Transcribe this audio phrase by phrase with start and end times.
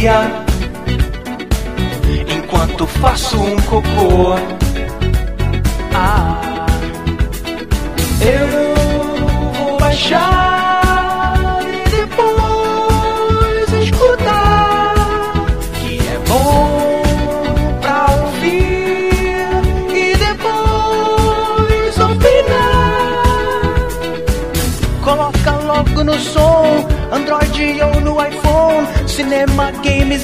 [0.00, 0.46] companhia.
[2.34, 4.34] Enquanto faço um cocô,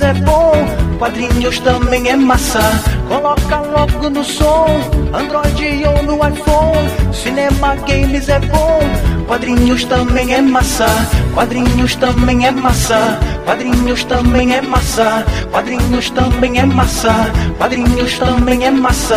[0.02, 0.52] É bom,
[0.98, 2.60] quadrinhos também é massa.
[3.08, 4.66] Coloca logo no som,
[5.12, 7.14] Android ou no iPhone.
[7.14, 8.78] Cinema, games é bom,
[9.26, 10.86] quadrinhos também é massa.
[11.34, 13.18] Quadrinhos também é massa.
[13.44, 15.24] Quadrinhos também é massa.
[15.50, 17.14] Quadrinhos também é massa.
[17.58, 19.16] Quadrinhos também é massa.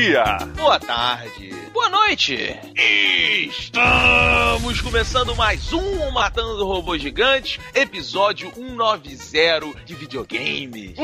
[0.00, 0.24] Dia!
[0.56, 1.54] Boa tarde.
[1.74, 2.58] Boa noite.
[3.50, 10.94] Estamos começando mais um Matando Robô Gigante, episódio 190 de videogames.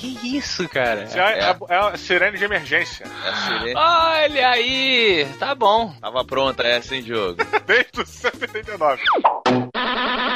[0.00, 1.04] Que isso, cara?
[1.04, 3.04] Isso é, é, é a sirene de emergência.
[3.24, 3.74] é a sirene.
[3.76, 5.94] Olha aí, tá bom.
[6.00, 7.38] Tava pronta essa, hein, jogo?
[7.64, 9.02] Desde o 79.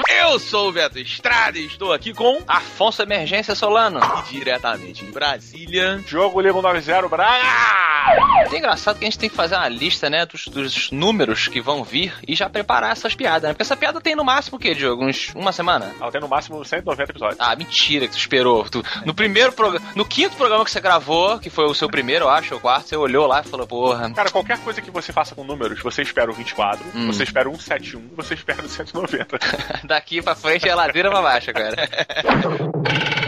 [0.08, 4.00] Eu sou o Beto Estrada e estou aqui com Afonso Emergência Solano.
[4.00, 6.02] e diretamente de Brasília.
[6.06, 7.44] Jogo Liga 90 Braga!
[8.50, 11.60] É engraçado que a gente tem que fazer uma lista, né, dos, dos números que
[11.60, 13.48] vão vir e já preparar essas piadas, né?
[13.50, 15.04] Porque essa piada tem no máximo o quê, Diogo?
[15.04, 15.94] Uns uma semana?
[16.00, 17.38] Ela tem no máximo 190 episódios.
[17.38, 18.64] Ah, mentira que tu esperou.
[18.68, 22.24] Tu, no primeiro programa, no quinto programa que você gravou, que foi o seu primeiro,
[22.24, 24.10] eu acho, ou quarto, você olhou lá e falou, porra.
[24.14, 27.06] Cara, qualquer coisa que você faça com números, você espera o 24, Hum.
[27.08, 29.38] você espera o 171 e você espera o 190.
[29.98, 31.74] Daqui pra frente é ladeira pra baixo, cara.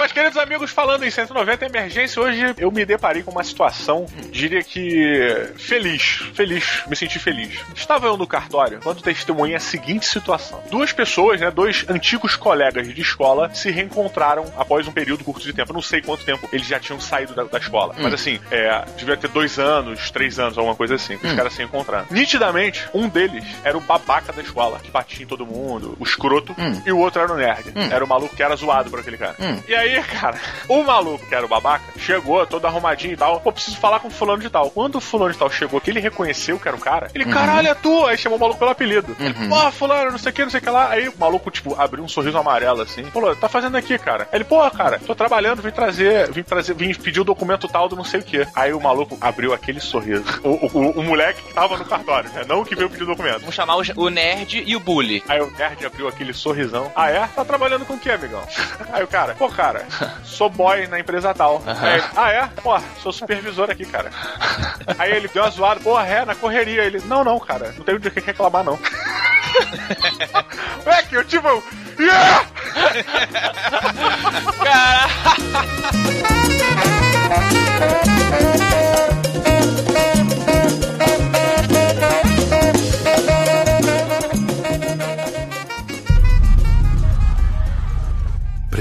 [0.00, 4.62] Mas, queridos amigos, falando em 190 emergência, hoje eu me deparei com uma situação, diria
[4.62, 6.22] que feliz.
[6.32, 7.60] Feliz, me senti feliz.
[7.74, 12.88] Estava eu no cartório quando testemunhei a seguinte situação: duas pessoas, né, dois antigos colegas
[12.88, 15.70] de escola, se reencontraram após um período curto de tempo.
[15.70, 18.82] Eu não sei quanto tempo eles já tinham saído da, da escola, mas assim, é,
[18.96, 22.06] devia ter dois anos, três anos, alguma coisa assim, que os caras se encontraram.
[22.10, 26.54] Nitidamente, um deles era o babaca da escola, que batia em todo mundo, o escroto,
[26.58, 26.80] Hum.
[26.86, 27.68] e o outro era o nerd.
[27.76, 27.88] Hum.
[27.92, 29.36] Era o maluco que era zoado por aquele cara.
[29.38, 29.60] Hum.
[29.68, 33.40] E aí, cara, o maluco, que era o babaca, chegou todo arrumadinho e tal.
[33.40, 34.70] Pô, preciso falar com o fulano de tal.
[34.70, 37.68] Quando o fulano de tal chegou, que ele reconheceu que era o cara, ele, caralho,
[37.68, 38.06] é tu!
[38.06, 39.16] Aí chamou o maluco pelo apelido.
[39.18, 39.48] Ele, Uhum.
[39.48, 40.90] pô, fulano, não sei o que, não sei o que lá.
[40.90, 43.04] Aí o maluco, tipo, abriu um sorriso amarelo assim.
[43.04, 44.28] Falou, tá fazendo aqui, cara?
[44.32, 47.96] Ele, pô, cara, tô trabalhando, vim trazer, vim trazer, vim pedir o documento tal do
[47.96, 48.46] não sei o que.
[48.54, 50.24] Aí o maluco abriu aquele sorriso.
[50.42, 52.44] O, o, o- o moleque que tava no cartório, né?
[52.46, 53.40] Não o que veio pedir o documento.
[53.40, 55.22] Vamos chamar o, o nerd e o bully.
[55.28, 56.90] Aí o nerd abriu aquele sorrisão.
[56.94, 57.26] Ah, é?
[57.34, 58.42] Tá trabalhando com o que, amigão?
[58.92, 59.79] Aí o cara, pô, cara,
[60.24, 61.62] sou boy na empresa tal.
[61.66, 62.48] Aí ele, ah, é?
[62.62, 64.10] Pô, sou supervisor aqui, cara.
[64.98, 66.84] Aí ele deu uma zoada, pô, é, na correria.
[66.84, 68.78] Ele, não, não, cara, não tenho de que reclamar, não.
[70.86, 71.62] é que eu tive um.
[71.98, 72.46] Yeah!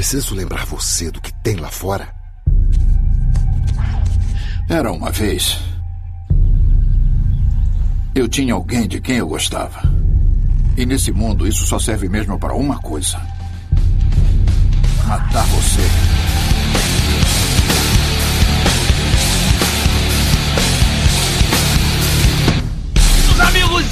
[0.10, 2.12] Preciso lembrar você do que tem lá fora.
[4.68, 5.60] Era uma vez.
[8.16, 9.84] Eu tinha alguém de quem eu gostava.
[10.76, 13.22] E nesse mundo isso só serve mesmo para uma coisa:
[15.06, 16.09] matar você.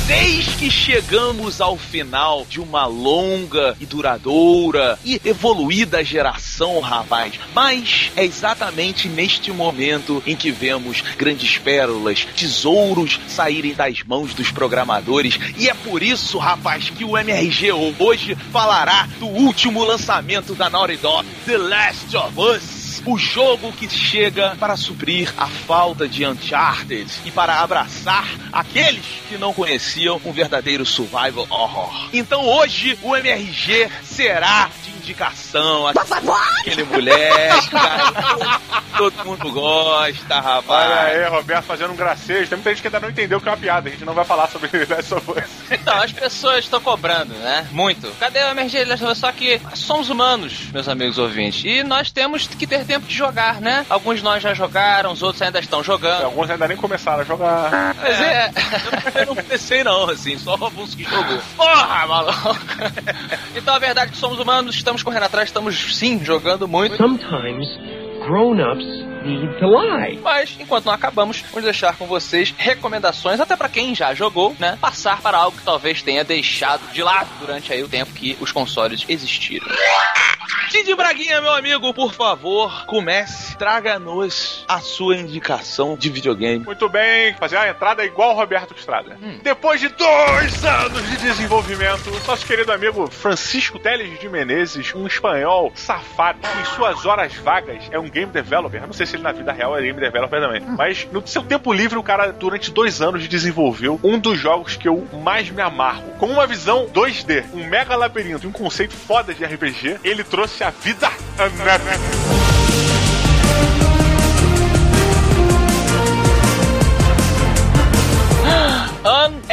[0.10, 7.34] Eis que chegamos ao final de uma longa e duradoura e evoluída geração, rapaz.
[7.54, 14.52] Mas é exatamente neste momento em que vemos grandes pérolas, tesouros saírem das mãos dos
[14.52, 15.38] programadores.
[15.58, 20.98] E é por isso, rapaz, que o MRG hoje falará do último lançamento da Naughty
[20.98, 22.77] Dog, The Last of Us.
[23.06, 29.38] O jogo que chega para suprir a falta de Uncharted e para abraçar aqueles que
[29.38, 32.10] não conheciam um verdadeiro survival horror.
[32.12, 38.60] Então hoje o MRG será de indicação aquele moleque, cara,
[38.98, 40.68] todo mundo gosta, rapaz.
[40.68, 42.50] Olha aí, Roberto fazendo um gracejo.
[42.50, 43.88] Tem muita gente que ainda não entendeu que é uma piada.
[43.88, 45.72] A gente não vai falar sobre Last of Us.
[45.72, 47.68] Então, as pessoas estão cobrando, né?
[47.72, 48.12] Muito.
[48.20, 48.86] Cadê o MRG?
[49.16, 51.64] Só que somos humanos, meus amigos ouvintes.
[51.64, 53.86] E nós temos que ter tempo tempo de jogar, né?
[53.90, 56.24] Alguns de nós já jogaram, os outros ainda estão jogando.
[56.24, 57.96] Alguns ainda nem começaram a jogar.
[57.96, 58.52] Mas é.
[59.16, 61.40] Eu não comecei não, assim, só alguns que jogou.
[61.56, 62.58] Porra, maluco!
[63.56, 66.96] então a verdade é que somos humanos, estamos correndo atrás, estamos sim jogando muito.
[66.98, 67.68] Sometimes
[68.26, 70.20] grown-ups need to lie.
[70.22, 74.78] Mas enquanto não acabamos, vamos deixar com vocês recomendações, até pra quem já jogou, né?
[74.80, 78.52] Passar para algo que talvez tenha deixado de lado durante aí o tempo que os
[78.52, 79.68] consoles existiram.
[80.70, 86.66] Cid Braguinha, meu amigo, por favor, comece, traga-nos a sua indicação de videogame.
[86.66, 89.18] Muito bem, fazer a entrada igual o Roberto Estrada.
[89.42, 95.72] Depois de dois anos de desenvolvimento, nosso querido amigo Francisco Teles de Menezes, um espanhol
[95.74, 98.82] safado, que em suas horas vagas é um game developer.
[98.82, 100.62] Eu não sei se ele na vida real é game developer também.
[100.62, 104.88] Mas no seu tempo livre, o cara, durante dois anos, desenvolveu um dos jogos que
[104.88, 106.04] eu mais me amarro.
[106.18, 110.64] Com uma visão 2D, um mega labirinto e um conceito foda de RPG, ele trouxe
[110.64, 111.10] a vida
[111.40, 112.48] Unepic.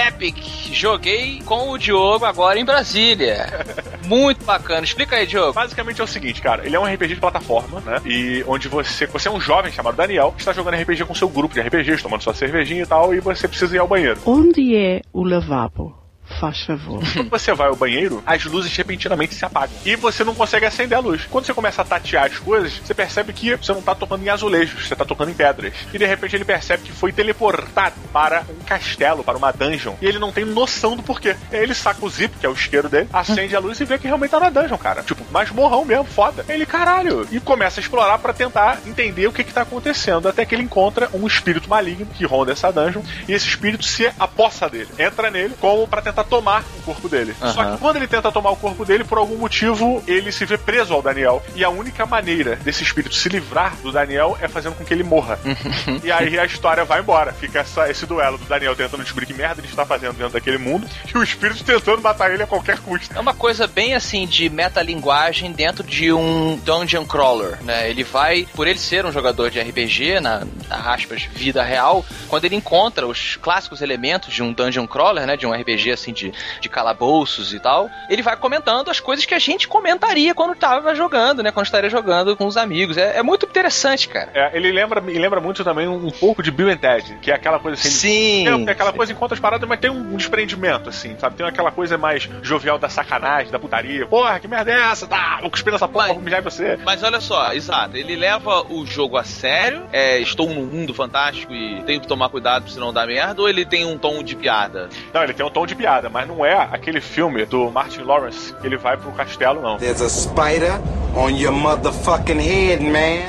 [0.04, 0.36] Unepic.
[0.72, 3.46] Joguei com o Diogo agora em Brasília.
[4.04, 4.84] Muito bacana.
[4.84, 5.54] Explica aí, Diogo.
[5.54, 8.00] Basicamente é o seguinte, cara, ele é um RPG de plataforma, né?
[8.04, 11.28] E onde você, você é um jovem chamado Daniel, que está jogando RPG com seu
[11.28, 14.20] grupo de RPGs, tomando sua cervejinha e tal, e você precisa ir ao banheiro.
[14.26, 16.03] Onde é o lavabo?
[16.40, 17.02] Faz favor.
[17.14, 19.76] Quando você vai ao banheiro, as luzes repentinamente se apagam.
[19.84, 21.26] E você não consegue acender a luz.
[21.30, 24.28] Quando você começa a tatear as coisas, você percebe que você não tá tocando em
[24.28, 25.72] azulejos, você tá tocando em pedras.
[25.92, 29.94] E de repente ele percebe que foi teleportado para um castelo, para uma dungeon.
[30.00, 31.36] E ele não tem noção do porquê.
[31.52, 33.84] E aí ele saca o zip, que é o isqueiro dele, acende a luz e
[33.84, 35.02] vê que realmente tá na dungeon, cara.
[35.02, 36.44] Tipo, mas morrão mesmo, foda.
[36.48, 37.26] Ele, caralho.
[37.30, 40.28] E começa a explorar para tentar entender o que que tá acontecendo.
[40.28, 43.02] Até que ele encontra um espírito maligno que ronda essa dungeon.
[43.28, 44.88] E esse espírito se apossa dele.
[44.98, 47.34] Entra nele como para tentar tomar o corpo dele.
[47.40, 47.52] Aham.
[47.52, 50.56] Só que quando ele tenta tomar o corpo dele, por algum motivo, ele se vê
[50.58, 51.42] preso ao Daniel.
[51.54, 55.02] E a única maneira desse espírito se livrar do Daniel é fazendo com que ele
[55.04, 55.38] morra.
[56.02, 57.32] e aí a história vai embora.
[57.32, 60.58] Fica essa- esse duelo do Daniel tentando descobrir que merda ele está fazendo dentro daquele
[60.58, 63.14] mundo e o espírito tentando matar ele a qualquer custo.
[63.16, 67.88] É uma coisa bem assim de metalinguagem dentro de um dungeon crawler, né?
[67.90, 72.44] Ele vai, por ele ser um jogador de RPG, na, na aspas, vida real, quando
[72.44, 75.36] ele encontra os clássicos elementos de um dungeon crawler, né?
[75.36, 79.34] De um RPG assim de, de calabouços e tal, ele vai comentando as coisas que
[79.34, 81.50] a gente comentaria quando tava jogando, né?
[81.50, 82.96] Quando estaria jogando com os amigos.
[82.96, 84.30] É, é muito interessante, cara.
[84.34, 87.30] É, ele lembra, me lembra muito também um, um pouco de Bill and Ted, que
[87.30, 87.90] é aquela coisa assim.
[87.90, 88.44] Sim.
[88.44, 91.36] Tem, tem aquela coisa enquanto as paradas, mas tem um, um desprendimento, assim, sabe?
[91.36, 94.06] Tem aquela coisa mais jovial da sacanagem, da putaria.
[94.06, 95.06] Porra, que merda é essa?
[95.06, 96.78] Tá, vou cuspir nessa porra, Mas- vou mijar em você.
[96.84, 101.52] Mas olha só, exato, ele leva o jogo a sério, é, estou num mundo fantástico
[101.52, 104.36] e tenho que tomar cuidado se não dar merda, ou ele tem um tom de
[104.36, 104.88] piada?
[105.12, 108.52] Não, ele tem um tom de piada, mas não é aquele filme do Martin Lawrence
[108.54, 109.76] que ele vai pro castelo, não.
[109.78, 110.80] There's a spider
[111.16, 113.28] on your motherfucking head, man.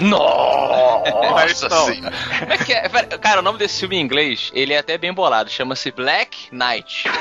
[1.33, 1.85] Mas não.
[2.39, 2.89] Como é que é?
[3.19, 5.49] Cara, o nome desse filme em inglês, ele é até bem bolado.
[5.49, 7.05] Chama-se Black Knight.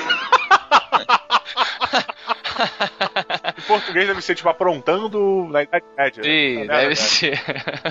[3.65, 6.23] Em português deve ser tipo aprontando na Idade Média.
[6.23, 7.41] Sim, Não é deve ser.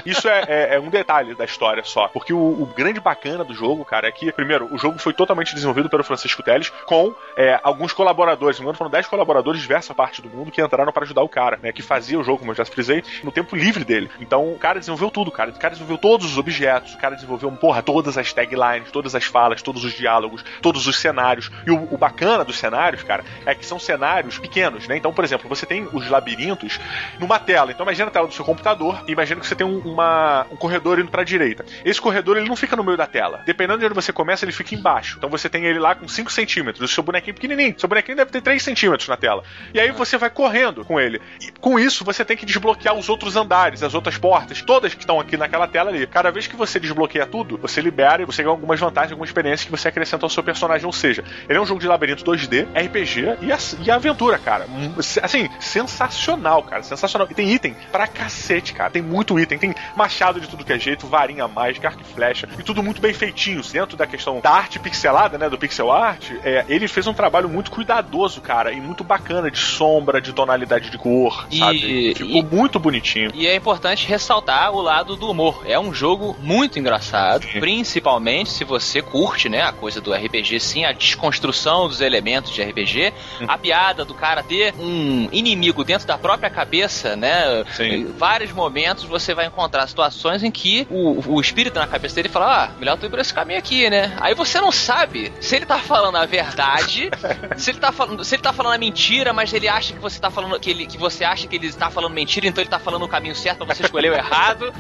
[0.06, 2.08] Isso é, é- é um detalhe da história só.
[2.08, 5.54] Porque o, o grande bacana do jogo, cara, é que, primeiro, o jogo foi totalmente
[5.54, 8.60] desenvolvido pelo Francisco Teles com é, alguns colaboradores.
[8.60, 11.30] Me engano, foram 10 colaboradores de diversas partes do mundo que entraram para ajudar o
[11.30, 11.72] cara, né?
[11.72, 14.10] Que fazia o jogo, como eu já frisei, no tempo livre dele.
[14.20, 15.50] Então, o cara desenvolveu tudo, cara.
[15.50, 19.24] O cara desenvolveu todos os objetos, o cara desenvolveu, porra, todas as taglines, todas as
[19.24, 21.50] falas, todos os diálogos, todos os cenários.
[21.66, 24.98] E o, o bacana dos cenários, cara, é que são cenários pequenos, né?
[24.98, 26.80] Então, por exemplo, você tem os labirintos
[27.20, 27.72] numa tela.
[27.72, 30.56] Então, imagina a tela do seu computador e imagina que você tem um, uma- um
[30.56, 31.66] corredor indo pra direita.
[31.86, 33.42] Esse corredor, ele não fica no meio da tela.
[33.46, 35.16] Dependendo de onde você começa, ele fica embaixo.
[35.18, 36.90] Então, você tem ele lá com 5 centímetros.
[36.90, 37.76] O seu bonequinho pequenininho.
[37.78, 39.44] Seu bonequinho deve ter 3 centímetros na tela.
[39.74, 41.22] E aí você vai correndo com ele.
[41.42, 45.02] E com isso, você tem que desbloquear os outros andares, as outras portas, todas que
[45.02, 46.06] estão aqui naquela tela ali.
[46.08, 49.66] Cada vez que você desbloqueia tudo, você libera e você ganha algumas vantagens, algumas experiências
[49.66, 50.86] que você acrescenta ao seu personagem.
[50.86, 54.66] Ou seja, ele é um jogo de labirinto 2D, RPG e, a- e aventura, cara.
[54.70, 55.02] Hum,
[55.46, 56.84] Assim, sensacional, cara.
[56.84, 57.28] Sensacional.
[57.30, 58.90] E tem item pra cacete, cara.
[58.90, 59.58] Tem muito item.
[59.58, 62.48] Tem machado de tudo que é jeito, varinha mágica, arco e flecha.
[62.58, 63.62] E tudo muito bem feitinho.
[63.72, 65.50] Dentro da questão da arte pixelada, né?
[65.50, 68.72] Do pixel art, é, ele fez um trabalho muito cuidadoso, cara.
[68.72, 72.14] E muito bacana de sombra, de tonalidade de cor, E- sabe?
[72.16, 73.32] Ficou e- muito bonitinho.
[73.34, 75.64] E é importante ressaltar o lado do humor.
[75.66, 77.60] É um jogo muito engraçado, Sim.
[77.60, 82.62] principalmente se você curte, né, a coisa do RPG, sim, a desconstrução dos elementos de
[82.62, 83.46] RPG, Hum.
[83.48, 87.64] a piada do cara ter um inimigo dentro da própria cabeça, né?
[87.76, 87.84] Sim.
[87.84, 92.30] Em vários momentos você vai encontrar situações em que o, o espírito na cabeça dele
[92.30, 94.16] fala: Ah, melhor tu ir por esse caminho aqui, né?
[94.20, 97.10] Aí você não sabe se ele tá falando a verdade,
[97.58, 100.20] se ele tá falando, se ele tá falando a mentira, mas ele acha que você
[100.20, 102.80] tá falando que ele que você acha que ele tá falando mentira, então ele tá
[102.80, 104.74] falando o caminho certo, mas você escolheu errado.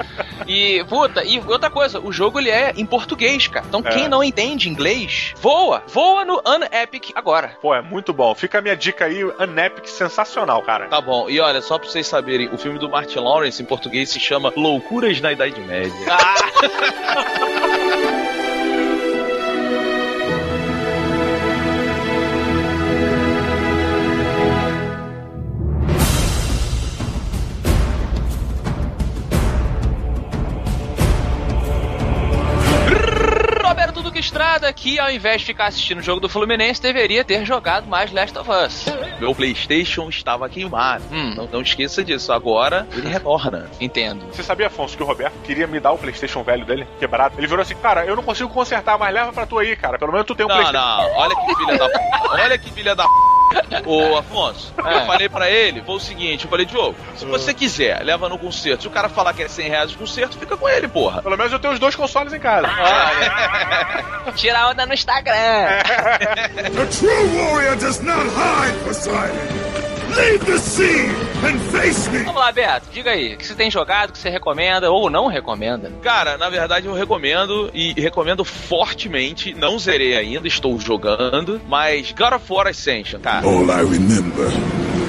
[0.47, 3.65] E puta, e outra coisa, o jogo ele é em português, cara.
[3.67, 3.89] Então É.
[3.89, 7.57] quem não entende inglês, voa, voa no Unepic agora.
[7.61, 8.33] Pô, é muito bom.
[8.35, 10.87] Fica a minha dica aí, Unepic, sensacional, cara.
[10.87, 14.09] Tá bom, e olha, só pra vocês saberem, o filme do Martin Lawrence em português
[14.09, 15.93] se chama Loucuras na Idade Média.
[15.93, 16.13] Roberto
[34.53, 38.11] Estrada, que ao invés de ficar assistindo o jogo do Fluminense, deveria ter jogado mais
[38.11, 38.85] Last of Us.
[39.19, 41.03] Meu PlayStation estava queimado.
[41.11, 41.33] Hum.
[41.35, 43.67] Não, não esqueça disso, agora ele retorna.
[43.81, 44.23] Entendo.
[44.31, 47.33] Você sabia, Afonso, que o Roberto queria me dar o PlayStation velho dele, quebrado?
[47.35, 49.97] Ele virou assim, cara, eu não consigo consertar, mas leva pra tu aí, cara.
[49.97, 50.85] Pelo menos tu tem um Não, PlayStation.
[50.87, 51.99] não, olha que filha da p.
[52.29, 53.09] Olha que filha da p.
[53.85, 54.95] Ô, Afonso, É.
[54.97, 58.37] eu falei pra ele, foi o seguinte, eu falei, Diogo, se você quiser, leva no
[58.37, 58.83] concerto.
[58.83, 61.21] Se o cara falar que é 100 reais o concerto, fica com ele, porra.
[61.21, 62.67] Pelo menos eu tenho os dois consoles em casa.
[64.35, 65.33] Tira a onda no Instagram.
[65.35, 69.92] A true warrior does not hide, Poseidon.
[70.15, 71.09] Leave the sea
[71.43, 72.19] and face me.
[72.19, 75.09] Vamos lá, Beto, diga aí, o que você tem jogado, o que você recomenda ou
[75.09, 75.91] não recomenda?
[76.01, 79.53] Cara, na verdade eu recomendo e recomendo fortemente.
[79.53, 83.45] Não zerei ainda, estou jogando, mas God of War Ascension, cara.
[83.45, 84.51] All I remember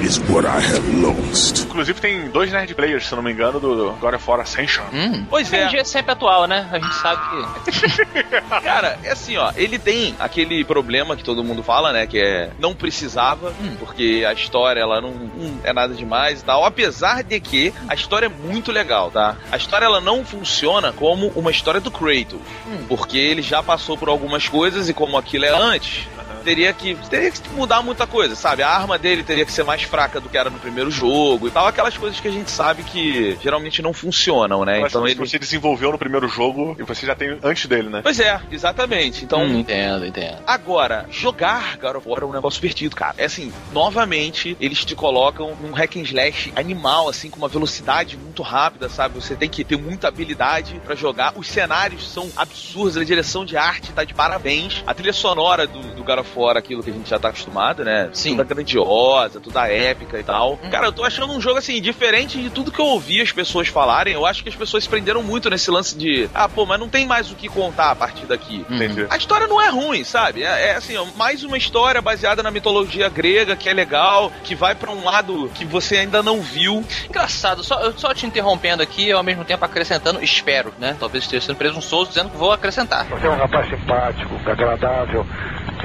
[0.05, 1.65] is what I have lost.
[1.65, 4.83] Inclusive tem dois Nerd Players, se não me engano, do God of War Ascension.
[4.93, 5.25] Hum.
[5.29, 5.65] Pois é.
[5.65, 6.69] RPG é sempre atual, né?
[6.71, 8.61] A gente sabe que.
[8.63, 12.51] Cara, é assim, ó, ele tem aquele problema que todo mundo fala, né, que é
[12.59, 17.39] não precisava, porque a história ela não, não é nada demais e tal, apesar de
[17.39, 19.35] que a história é muito legal, tá?
[19.51, 22.39] A história ela não funciona como uma história do Kratos,
[22.87, 26.07] porque ele já passou por algumas coisas e como aquilo é antes,
[26.45, 28.61] teria que teria que mudar muita coisa, sabe?
[28.61, 31.51] A arma dele teria que ser mais fraca do que era no primeiro jogo e
[31.51, 34.79] tal, aquelas coisas que a gente sabe que geralmente não funcionam, né?
[34.79, 37.89] Mas Então que ele você desenvolveu no primeiro jogo e você já tem antes dele,
[37.89, 38.01] né?
[38.03, 39.25] Pois é, exatamente.
[39.25, 40.37] Então, Hum, entendo, entendo.
[40.45, 43.15] Agora, jogar God of War é um negócio divertido, cara.
[43.17, 48.17] É assim, novamente, eles te colocam num hack and slash animal, assim, com uma velocidade
[48.17, 49.15] muito rápida, sabe?
[49.15, 51.33] Você tem que ter muita habilidade pra jogar.
[51.35, 54.83] Os cenários são absurdos, a direção de arte tá de parabéns.
[54.85, 57.83] A trilha sonora do, do God of War, aquilo que a gente já tá acostumado,
[57.83, 58.09] né?
[58.13, 58.31] Sim.
[58.37, 60.57] Toda grandiosa, toda épica e tal.
[60.69, 63.67] Cara, eu tô achando um jogo, assim, diferente de tudo que eu ouvi as pessoas
[63.67, 64.13] falarem.
[64.13, 66.89] Eu acho que as pessoas se prenderam muito nesse lance de, ah, pô, mas não
[66.89, 68.65] tem mais o que contar a partir daqui.
[68.69, 69.05] Entendi.
[69.09, 70.43] A história não é ruim, sabe?
[70.43, 74.55] É, é assim, ó, mais uma história baseada na mitologia grega que é legal, que
[74.55, 76.83] vai pra um lado que você ainda não viu.
[77.09, 80.95] Engraçado, só, eu só te interrompendo aqui e ao mesmo tempo acrescentando, espero, né?
[80.99, 83.05] Talvez esteja sendo preso um Souza dizendo que vou acrescentar.
[83.05, 85.25] Você é um rapaz simpático, agradável,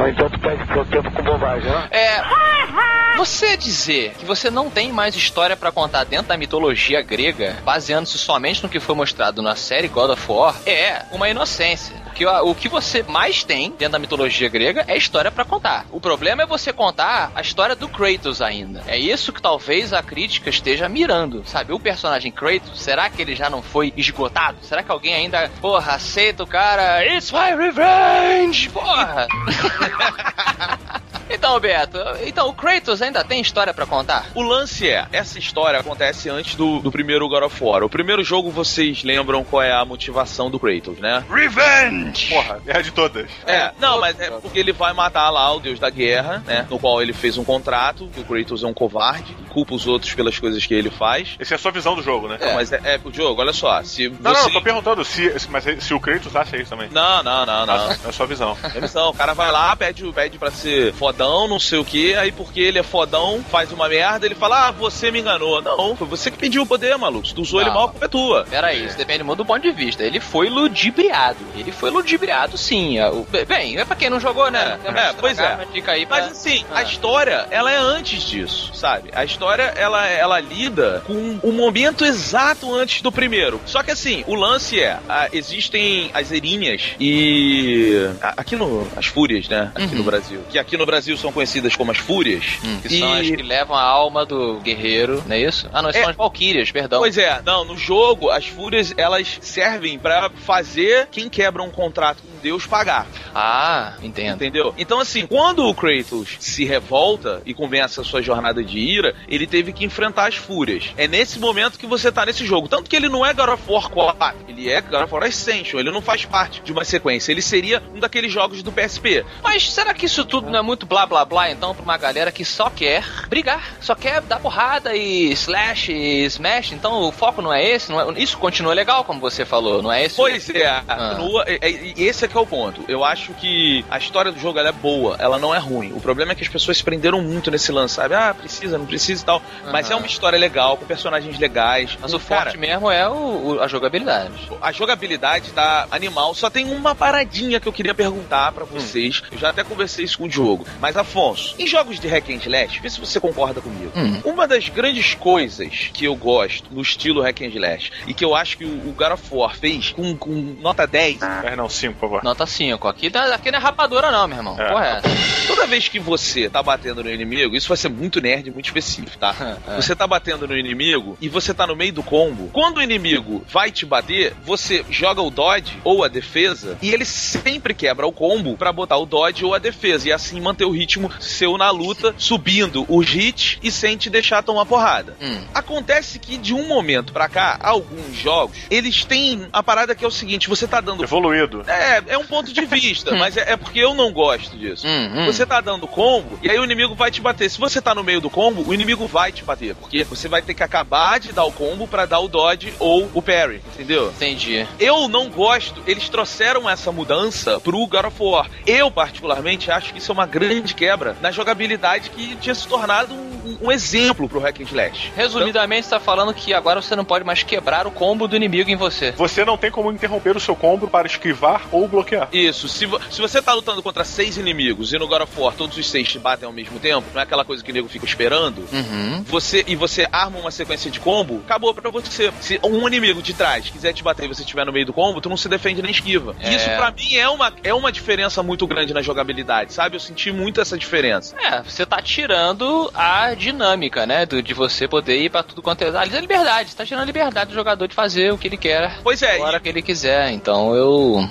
[0.00, 1.88] no entanto perde seu tempo com bobagem, né?
[1.90, 3.16] É.
[3.16, 8.16] Você dizer que você não tem mais história pra contar dentro da mitologia grega, baseando-se
[8.16, 11.94] somente no que foi mostrado na série God of War, é uma inocência.
[12.10, 15.86] Porque o que você mais tem dentro da mitologia grega é história pra contar.
[15.90, 18.82] O problema é você contar a história do Kratos ainda.
[18.86, 21.72] É isso que talvez a crítica esteja mirando, sabe?
[21.72, 24.58] O personagem Kratos, será que ele já não foi esgotado?
[24.62, 27.04] Será que alguém ainda, porra, aceita o cara?
[27.06, 28.68] It's my revenge!
[28.68, 29.26] Porra!
[31.30, 34.26] Então, Beto, então o Kratos ainda tem história pra contar?
[34.34, 37.84] O lance é, essa história acontece antes do, do primeiro God of War.
[37.84, 41.24] O primeiro jogo, vocês lembram qual é a motivação do Kratos, né?
[41.30, 42.28] Revenge!
[42.28, 43.30] Porra, é a de todas.
[43.46, 46.66] É, não, mas é porque ele vai matar lá o deus da guerra, né?
[46.68, 49.86] No qual ele fez um contrato, que o Kratos é um covarde, e culpa os
[49.86, 51.36] outros pelas coisas que ele faz.
[51.38, 52.38] Essa é a sua visão do jogo, né?
[52.40, 54.42] Não, mas é, é o jogo, olha só, se Não, você...
[54.42, 56.88] não, tô perguntando se, mas se o Kratos acha isso também.
[56.90, 57.90] Não, não, não, não.
[57.90, 58.56] É a sua visão.
[58.74, 59.10] É missão.
[59.10, 62.60] O cara vai lá, pede, pede pra ser fodão, não sei o que, aí porque
[62.60, 65.60] ele é fodão, faz uma merda, ele fala, ah, você me enganou.
[65.60, 67.26] Não, foi você que pediu o poder, maluco.
[67.26, 67.74] Se tu usou ele Não.
[67.76, 68.46] mal, a culpa é tua.
[68.48, 70.02] Peraí, isso depende muito do ponto de vista.
[70.02, 71.36] Ele foi ludibriado.
[71.54, 72.98] Ele foi ludibriado, sim.
[72.98, 74.78] É, Bem, é pra quem não jogou, né?
[74.84, 75.54] É, é, pois é.
[75.56, 76.20] Uma dica aí pra...
[76.22, 76.78] Mas assim, Ah.
[76.78, 79.10] a história, ela é antes disso, sabe?
[79.14, 83.60] A história, ela, ela lida com o momento exato antes do primeiro.
[83.66, 88.08] Só que assim, o lance é, ah, existem as erinhas e...
[88.22, 88.86] a- Aqui no...
[88.96, 89.70] As fúrias, né?
[89.74, 90.40] Aqui no Brasil.
[90.48, 92.44] Que aqui no Brasil são conhecidas como as fúrias.
[92.64, 95.68] Hum, que são as que levam a alma do guerreiro, não é isso?
[95.72, 96.10] Ah, não, são É.
[96.10, 97.00] as Valkyrias, perdão.
[97.00, 102.18] Pois é, não, no jogo as fúrias elas servem pra fazer quem quebra um contrato
[102.22, 103.06] com Deus pagar.
[103.34, 104.36] Ah, entendo.
[104.36, 104.74] Entendeu?
[104.78, 109.46] Então, assim, quando o Kratos se revolta e começa a sua jornada de ira, ele
[109.46, 110.92] teve que enfrentar as fúrias.
[110.96, 112.68] É nesse momento que você tá nesse jogo.
[112.68, 115.78] Tanto que ele não é God of War 4, ele é God of War Ascension,
[115.78, 117.30] ele não faz parte de uma sequência.
[117.32, 119.24] Ele seria um daqueles jogos do PSP.
[119.42, 122.32] Mas será que isso tudo não é muito blá blá blá, então, pra uma galera
[122.32, 126.72] que só quer brigar, só quer dar porrada e slash e smash?
[126.72, 127.90] Então o foco não é esse?
[127.90, 130.16] Não é- isso continua legal, como você falou, não é esse?
[130.16, 131.14] Pois é, Ah.
[131.16, 132.84] continua- é- é- e esse é que é o ponto.
[132.88, 135.92] Eu acho que a história do jogo ela é boa, ela não é ruim.
[135.92, 138.14] O problema é que as pessoas se prenderam muito nesse lance, sabe?
[138.14, 139.42] Ah, precisa, não precisa e tal.
[139.72, 139.94] Mas Aham.
[139.94, 141.96] é uma história legal, com personagens legais.
[142.00, 143.12] Mas o forte cara, mesmo é o,
[143.56, 144.32] o- a jogabilidade.
[144.60, 146.34] a jogabilidade tá animal.
[146.34, 149.22] Só tem uma paradinha que eu queria perguntar pra vocês.
[149.32, 150.66] Eu já até conversei isso com o Diogo.
[150.80, 153.92] Mas, Afonso, em jogos de hack and slash, vê se você concorda comigo.
[153.96, 154.20] Hum.
[154.24, 158.34] Uma das grandes coisas que eu gosto no estilo hack and slash e que eu
[158.34, 161.94] acho que o, o God of War fez com, com nota 10, É, não, 5,
[161.94, 162.19] por favor.
[162.22, 162.88] Nota 5.
[162.88, 164.56] Aqui, aqui não é rapadura não, meu irmão.
[164.60, 164.68] É.
[164.72, 165.08] Correto.
[165.46, 168.66] Toda vez que você tá batendo no inimigo, isso vai ser muito nerd e muito
[168.66, 169.34] específico, tá?
[169.70, 169.76] É.
[169.76, 172.48] Você tá batendo no inimigo e você tá no meio do combo.
[172.52, 177.04] Quando o inimigo vai te bater, você joga o dodge ou a defesa e ele
[177.04, 180.70] sempre quebra o combo pra botar o dodge ou a defesa e assim manter o
[180.70, 185.16] ritmo seu na luta, subindo os hits e sem te deixar tomar porrada.
[185.20, 185.40] Hum.
[185.54, 190.08] Acontece que de um momento pra cá, alguns jogos, eles têm a parada que é
[190.08, 191.62] o seguinte, você tá dando Evoluído.
[191.66, 194.86] é, é um ponto de vista, mas é, é porque eu não gosto disso.
[194.86, 195.26] Hum, hum.
[195.26, 197.48] Você tá dando combo e aí o inimigo vai te bater.
[197.48, 199.74] Se você tá no meio do combo, o inimigo vai te bater.
[199.76, 203.08] Porque você vai ter que acabar de dar o combo pra dar o dodge ou
[203.14, 204.08] o parry, entendeu?
[204.08, 204.66] Entendi.
[204.78, 208.50] Eu não gosto, eles trouxeram essa mudança pro God of War.
[208.66, 213.14] Eu, particularmente, acho que isso é uma grande quebra na jogabilidade que tinha se tornado
[213.14, 215.12] um, um exemplo pro Hack and Slash.
[215.16, 218.70] Resumidamente, você tá falando que agora você não pode mais quebrar o combo do inimigo
[218.70, 219.12] em você.
[219.12, 221.99] Você não tem como interromper o seu combo para esquivar ou bloquear.
[222.32, 225.54] Isso, se, vo- se você tá lutando contra seis inimigos e no God of War
[225.54, 227.88] todos os seis te batem ao mesmo tempo, não é aquela coisa que o nego
[227.88, 229.22] fica esperando, Uhum.
[229.26, 232.32] você e você arma uma sequência de combo, acabou pra você.
[232.40, 235.20] Se um inimigo de trás quiser te bater e você estiver no meio do combo,
[235.20, 236.34] tu não se defende nem esquiva.
[236.40, 236.54] É.
[236.54, 239.96] Isso pra mim é uma, é uma diferença muito grande na jogabilidade, sabe?
[239.96, 241.34] Eu senti muito essa diferença.
[241.40, 244.26] É, você tá tirando a dinâmica, né?
[244.26, 245.96] Do, de você poder ir pra tudo quanto é.
[245.96, 248.56] Ali é liberdade, você tá tirando a liberdade do jogador de fazer o que ele
[248.56, 248.98] quer.
[249.02, 250.30] Pois é, a hora que ele quiser.
[250.32, 251.28] Então eu.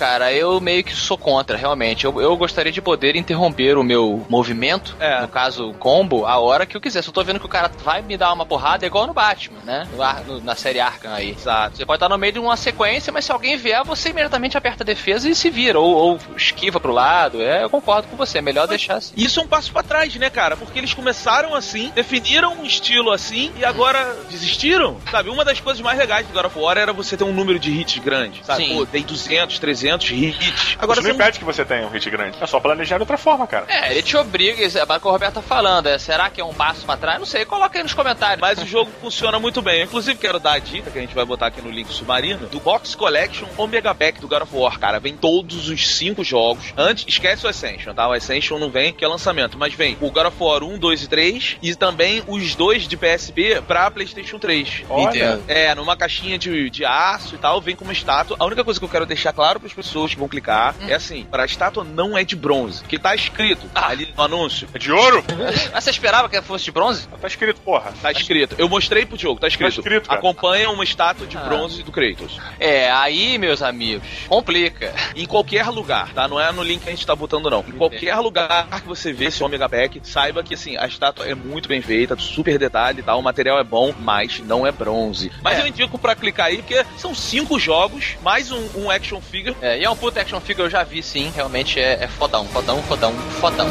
[0.00, 2.06] Cara, eu meio que sou contra, realmente.
[2.06, 5.20] Eu, eu gostaria de poder interromper o meu movimento, É.
[5.20, 7.02] no caso, combo, a hora que eu quiser.
[7.02, 9.12] Se eu tô vendo que o cara vai me dar uma porrada, é igual no
[9.12, 9.86] Batman, né?
[9.92, 10.00] No
[10.34, 11.32] no- na série Arkham aí.
[11.32, 11.76] Exato.
[11.76, 14.82] Você pode estar no meio de uma sequência, mas se alguém vier, você imediatamente aperta
[14.82, 17.42] a defesa e se vira, ou, ou esquiva pro lado.
[17.42, 19.12] É, eu concordo com você, é melhor deixar assim.
[19.18, 20.56] Isso é um passo pra trás, né, cara?
[20.56, 24.96] Porque eles começaram assim, definiram um estilo assim e agora desistiram.
[25.10, 27.58] Sabe, uma das coisas mais legais do God of War era você ter um número
[27.58, 28.64] de hits grande, sabe?
[28.64, 28.74] Sim.
[28.76, 30.76] Pô, dei 200, 300 hits.
[30.78, 32.36] Agora Agora Isso não impede que você tenha um hit grande.
[32.40, 33.66] É só planejar de outra forma, cara.
[33.68, 35.86] É, ele te obriga, é o que o Roberto tá falando.
[35.86, 37.18] É, será que é um passo pra trás?
[37.18, 38.40] Não sei, coloca aí nos comentários.
[38.40, 39.84] Mas o jogo funciona muito bem.
[39.84, 42.58] Inclusive, quero dar a dica que a gente vai botar aqui no link submarino do
[42.58, 44.98] Box Collection Omega Pack do God of War, cara.
[44.98, 46.74] Vem todos os cinco jogos.
[46.76, 48.08] Antes, esquece o Ascension, tá?
[48.08, 51.02] O Ascension não vem, que é lançamento, mas vem o God of War 1, 2
[51.04, 54.84] e 3 e também os dois de PSP pra PlayStation 3.
[54.88, 55.40] Olha.
[55.46, 58.36] É, numa caixinha de, de aço e tal, vem com uma estátua.
[58.40, 60.94] A única coisa que eu quero deixar claro para as pessoas que vão clicar é
[60.94, 64.68] assim: para a estátua não é de bronze, que tá escrito ali no anúncio.
[64.74, 65.24] É de ouro?
[65.38, 67.06] Mas você esperava que fosse de bronze?
[67.20, 67.92] Tá escrito, porra.
[68.02, 68.54] Tá escrito.
[68.58, 69.74] Eu mostrei pro jogo, tá escrito.
[69.74, 70.18] Tá escrito, cara.
[70.18, 71.40] Acompanha uma estátua de Ah.
[71.40, 72.38] bronze do Kratos.
[72.58, 74.92] É, aí, meus amigos, complica.
[75.16, 76.26] Em qualquer lugar, tá?
[76.28, 77.60] Não é no link que a gente tá botando, não.
[77.66, 81.34] Em qualquer lugar que você vê esse Omega Pack, saiba que assim, a estátua é
[81.34, 85.30] muito bem feita, super detalhe e tal, o material é bom, mas não é bronze.
[85.42, 85.62] Mas É.
[85.62, 89.54] eu indico pra clicar aí, porque são cinco jogos, mais um, um action figure.
[89.62, 92.46] É, e é um puta action figure, eu já vi sim, realmente é, é fodão,
[92.46, 93.66] fodão, fodão, fodão.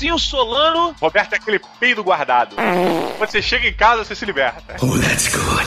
[0.00, 0.94] Afonsinho Solano.
[0.98, 2.56] Roberto é aquele peido guardado.
[3.18, 4.76] Quando você chega em casa, você se liberta.
[4.80, 5.66] Oh, that's good.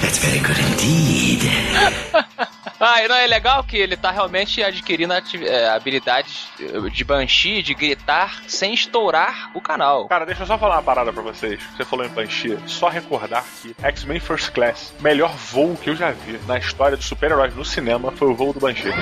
[0.00, 1.44] That's very good indeed.
[2.80, 7.62] Ah, e não é legal que ele tá realmente adquirindo é, habilidades eh, de Banshee,
[7.62, 10.06] de gritar sem estourar o canal.
[10.08, 11.62] Cara, deixa eu só falar uma parada pra vocês.
[11.74, 12.58] Você falou em Banshee.
[12.66, 17.06] Só recordar que X-Men First Class, melhor voo que eu já vi na história dos
[17.06, 18.92] super-heróis no cinema foi o voo do Banshee.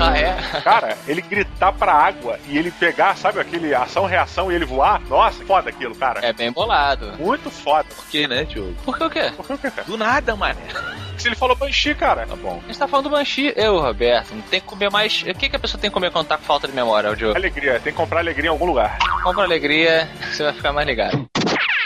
[0.00, 0.60] Ah, é?
[0.62, 5.00] Cara, ele gritar pra água e ele pegar, sabe, aquele ação-reação e ele voar.
[5.08, 6.20] Nossa, foda aquilo, cara.
[6.24, 7.12] É bem bolado.
[7.18, 7.86] Muito foda.
[7.94, 8.74] Por quê, né, Diogo?
[8.84, 9.32] Por que o quê?
[9.36, 9.86] Por que o quê, cara?
[9.86, 10.60] Do nada, mané.
[11.18, 12.26] Se ele falou Banshee, cara.
[12.26, 12.60] Tá bom.
[12.64, 13.52] A gente tá falando do Banshee.
[13.54, 15.22] Eu, Roberto, não tem que comer mais.
[15.22, 17.36] O que, que a pessoa tem que comer quando tá com falta de memória, Diogo?
[17.36, 18.98] Alegria, tem que comprar alegria em algum lugar.
[19.22, 21.28] Compra alegria, você vai ficar mais ligado.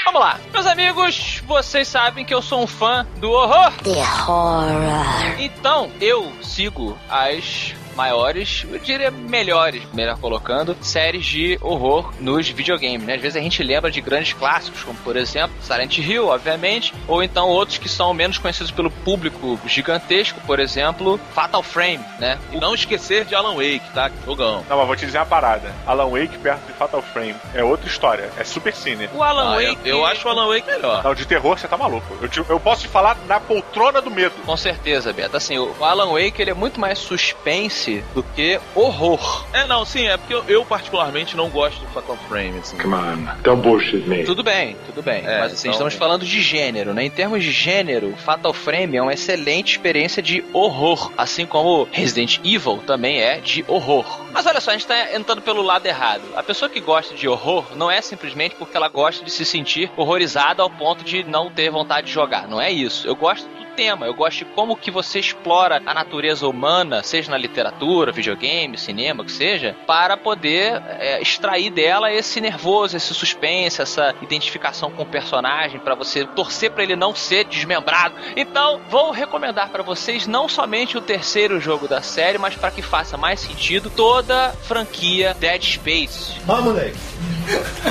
[0.04, 3.72] Vamos lá, meus amigos, vocês sabem que eu sou um fã do horror.
[3.84, 5.40] Horror.
[5.40, 13.02] Então, eu sigo as maiores, eu diria melhores, melhor colocando, séries de horror nos videogames,
[13.06, 13.14] né?
[13.14, 17.22] Às vezes a gente lembra de grandes clássicos, como por exemplo Silent Hill, obviamente, ou
[17.22, 22.38] então outros que são menos conhecidos pelo público gigantesco, por exemplo, Fatal Frame, né?
[22.52, 24.10] E não esquecer de Alan Wake, tá?
[24.24, 24.64] Jogão.
[24.68, 25.72] Não, mas vou te dizer uma parada.
[25.86, 28.30] Alan Wake perto de Fatal Frame é outra história.
[28.36, 29.08] É super cine.
[29.14, 29.78] O Alan Ah, Wake...
[29.88, 31.02] eu, eu acho o Alan Wake melhor.
[31.04, 32.16] Não, de terror você tá maluco.
[32.20, 34.34] Eu, te- eu posso te falar na poltrona do medo.
[34.44, 35.36] Com certeza, Beto.
[35.36, 37.83] Assim, o Alan Wake ele é muito mais suspense
[38.14, 39.44] do que horror.
[39.52, 42.76] É, não, sim, é porque eu, eu particularmente não gosto do Fatal Frame, assim.
[42.78, 44.24] Come on, don't bullshit me.
[44.24, 45.22] Tudo bem, tudo bem.
[45.26, 47.04] É, Mas assim, então- estamos falando de gênero, né?
[47.04, 51.12] Em termos de gênero, Fatal Frame é uma excelente experiência de horror.
[51.16, 54.04] Assim como Resident Evil também é de horror.
[54.32, 56.22] Mas olha só, a gente tá entrando pelo lado errado.
[56.36, 59.90] A pessoa que gosta de horror não é simplesmente porque ela gosta de se sentir
[59.96, 62.48] horrorizada ao ponto de não ter vontade de jogar.
[62.48, 63.06] Não é isso.
[63.06, 67.30] Eu gosto do tema, eu gosto de como que você explora a natureza humana, seja
[67.30, 73.82] na literatura, videogame, cinema, que seja, para poder é, extrair dela esse nervoso, esse suspense,
[73.82, 78.14] essa identificação com o personagem, para você torcer para ele não ser desmembrado.
[78.36, 82.82] Então, vou recomendar para vocês não somente o terceiro jogo da série, mas para que
[82.82, 86.40] faça mais sentido toda a franquia Dead Space.
[86.48, 87.33] Ó, moleque.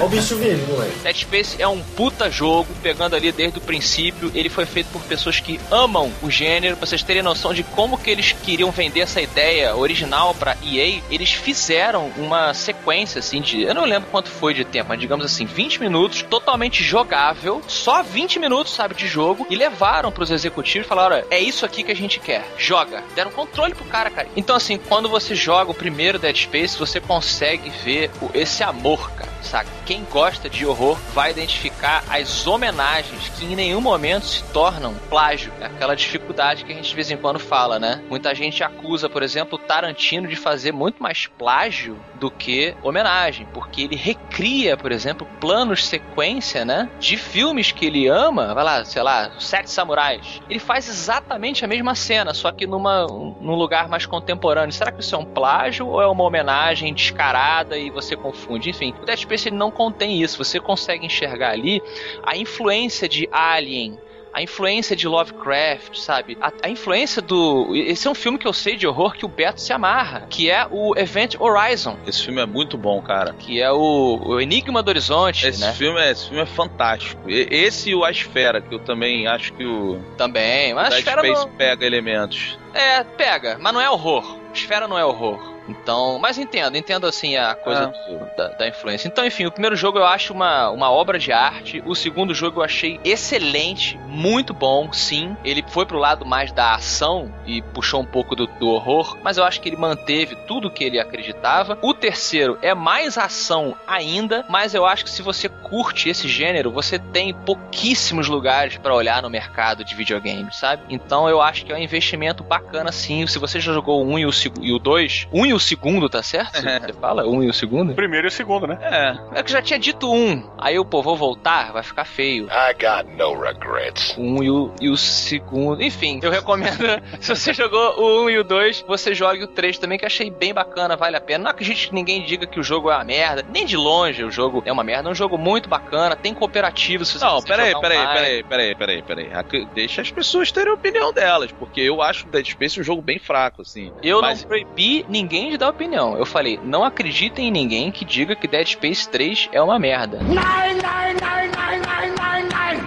[0.01, 0.99] Ó o bicho vindo, moleque.
[0.99, 4.31] Dead Space é um puta jogo, pegando ali desde o princípio.
[4.33, 7.97] Ele foi feito por pessoas que amam o gênero, pra vocês terem noção de como
[7.97, 11.01] que eles queriam vender essa ideia original pra EA.
[11.09, 15.25] Eles fizeram uma sequência assim de, eu não lembro quanto foi de tempo, mas digamos
[15.25, 20.85] assim, 20 minutos, totalmente jogável, só 20 minutos, sabe, de jogo, e levaram pros executivos
[20.85, 22.45] e falaram: "Olha, é isso aqui que a gente quer.
[22.57, 23.03] Joga".
[23.15, 24.27] Deram controle pro cara, cara.
[24.35, 29.32] Então assim, quando você joga o primeiro Dead Space, você consegue ver esse amor, cara
[29.43, 29.69] saca?
[29.85, 35.51] Quem gosta de horror vai identificar as homenagens que em nenhum momento se tornam plágio.
[35.59, 38.01] É aquela dificuldade que a gente de vez em quando fala, né?
[38.09, 43.83] Muita gente acusa, por exemplo, Tarantino de fazer muito mais plágio do que homenagem, porque
[43.83, 46.89] ele recria, por exemplo, planos sequência, né?
[46.99, 50.41] De filmes que ele ama, vai lá, sei lá, Sete Samurais.
[50.49, 54.71] Ele faz exatamente a mesma cena, só que numa, num lugar mais contemporâneo.
[54.71, 58.69] Será que isso é um plágio ou é uma homenagem descarada e você confunde?
[58.69, 60.37] Enfim, o Dead Space ele não contém isso.
[60.37, 61.81] Você consegue enxergar ali
[62.23, 63.97] a influência de Alien,
[64.31, 66.35] a influência de Lovecraft, sabe?
[66.41, 67.75] A, a influência do.
[67.75, 70.49] Esse é um filme que eu sei de horror que o Beto se amarra, que
[70.49, 71.97] é o Event Horizon.
[72.07, 73.33] Esse filme é muito bom, cara.
[73.33, 75.71] Que é o, o Enigma do Horizonte, Esse, né?
[75.73, 77.29] filme é, esse filme é fantástico.
[77.29, 80.89] E- Esse e o A Esfera, que eu também acho que o Também, mas a
[80.89, 81.49] Dead esfera Space não...
[81.55, 82.57] pega elementos.
[82.73, 84.39] É, pega, mas não é horror.
[84.53, 85.52] Esfera não é horror.
[85.67, 89.07] Então, mas entendo, entendo assim a coisa do- da, da influência.
[89.07, 91.81] Então, enfim, o primeiro jogo eu acho uma, uma obra de arte.
[91.85, 95.35] O segundo jogo eu achei excelente, muito bom, sim.
[95.43, 99.37] Ele foi pro lado mais da ação e puxou um pouco do, do horror, mas
[99.37, 101.77] eu acho que ele manteve tudo que ele acreditava.
[101.81, 106.71] O terceiro é mais ação ainda, mas eu acho que se você curte esse gênero,
[106.71, 110.83] você tem pouquíssimos lugares pra olhar no mercado de videogames, sabe?
[110.89, 113.25] Então eu acho que é um investimento bacana sim.
[113.27, 115.59] Se você já jogou o 1 e o, seg- e o 2, 1 e o
[115.59, 116.59] segundo, tá certo?
[116.61, 117.25] Você fala?
[117.27, 117.93] 1 e o segundo?
[117.93, 118.77] Primeiro e o segundo, né?
[118.81, 119.39] É.
[119.39, 120.43] É que já tinha dito um.
[120.57, 122.47] Aí eu, pô, vou voltar, vai ficar feio.
[122.47, 124.15] I got no regrets.
[124.17, 125.81] Um e o, e o segundo.
[125.81, 126.77] Enfim, eu recomendo.
[127.21, 130.29] se você jogou o 1 e o 2, você jogue o 3 também, que achei
[130.29, 131.43] bem bacana, vale a pena.
[131.45, 133.45] Não acredite que ninguém diga que o jogo é uma merda.
[133.49, 135.09] Nem de longe o jogo é uma merda.
[135.09, 137.05] É um jogo muito bacana, tem cooperativo.
[137.05, 138.13] Se você Não, peraí, jogar peraí, online.
[138.13, 139.33] peraí, peraí, peraí, peraí.
[139.33, 142.83] Aqui- Deixa as pessoas terem a opinião delas, porque eu acho o Dead Space um
[142.83, 143.91] jogo bem fraco, assim.
[144.01, 146.17] Eu Mas não proibi ninguém de dar opinião.
[146.17, 150.19] Eu falei, não acreditem em ninguém que diga que Dead Space 3 é uma merda.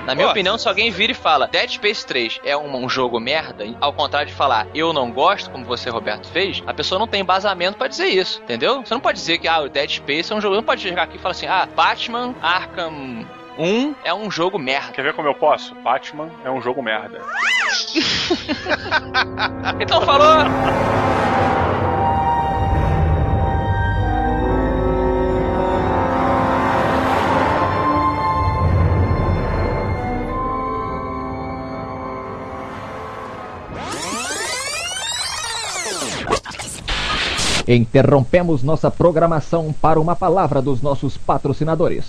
[0.07, 3.19] Na minha opinião, se alguém vira e fala Dead Space 3 é um, um jogo
[3.19, 7.09] merda, ao contrário de falar eu não gosto, como você, Roberto, fez, a pessoa não
[7.09, 8.83] tem embasamento pra dizer isso, entendeu?
[8.83, 10.55] Você não pode dizer que ah, o Dead Space é um jogo.
[10.55, 13.27] Não pode chegar aqui e falar assim, ah, Batman Arkham
[13.59, 14.93] 1 é um jogo merda.
[14.93, 15.75] Quer ver como eu posso?
[15.77, 17.21] Batman é um jogo merda.
[19.81, 20.45] Então falou!
[37.67, 42.05] Interrompemos nossa programação para uma palavra dos nossos patrocinadores.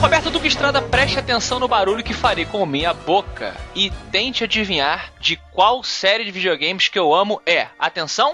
[0.00, 5.10] Roberto Duque Estrada, preste atenção no barulho que farei com minha boca e tente adivinhar
[5.18, 7.68] de qual série de videogames que eu amo é.
[7.78, 8.32] Atenção!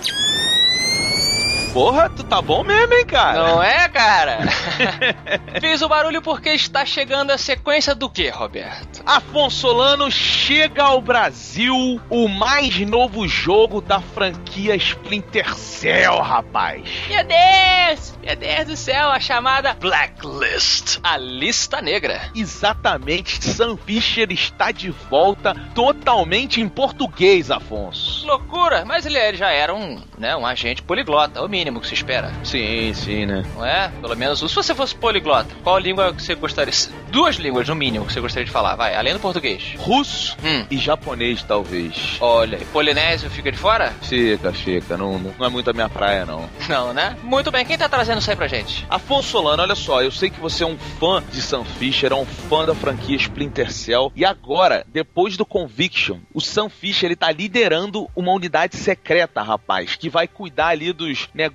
[1.72, 3.46] Porra, tu tá bom mesmo, hein, cara?
[3.46, 4.40] Não é, cara?
[5.60, 9.02] Fiz o barulho porque está chegando a sequência do que, Roberto?
[9.06, 16.82] Afonso Solano chega ao Brasil o mais novo jogo da franquia Splinter Cell, rapaz.
[17.08, 18.18] Meu Deus!
[18.22, 20.98] Meu Deus do céu, a chamada Blacklist.
[21.02, 22.30] A lista negra.
[22.34, 28.26] Exatamente, Sam Fisher está de volta totalmente em português, Afonso.
[28.26, 32.32] Loucura, mas ele, já era um, né, um agente poliglota, o mínimo que se espera.
[32.42, 33.44] Sim, sim, né?
[33.54, 33.88] Não é?
[34.00, 36.72] Pelo menos, se você fosse poliglota, qual língua que você gostaria?
[37.10, 39.74] Duas línguas, no mínimo, que você gostaria de falar, vai, além do português.
[39.78, 40.64] Russo Hum.
[40.70, 42.16] e japonês, talvez.
[42.20, 43.92] Olha, e polinésio fica de fora?
[44.00, 44.96] Fica, fica.
[44.96, 46.48] Não, não é muito a minha praia, não.
[46.70, 47.16] Não, né?
[47.24, 48.86] Muito bem, quem tá trazendo isso aí pra gente?
[48.88, 52.14] Afonso Solano, olha só, eu sei que você é um fã de Sam Fisher, é
[52.14, 57.16] um fã da franquia Splinter Cell, e agora, depois do Conviction, o Sam Fisher ele
[57.16, 61.49] tá liderando uma unidade secreta, rapaz, que vai cuidar ali dos negócios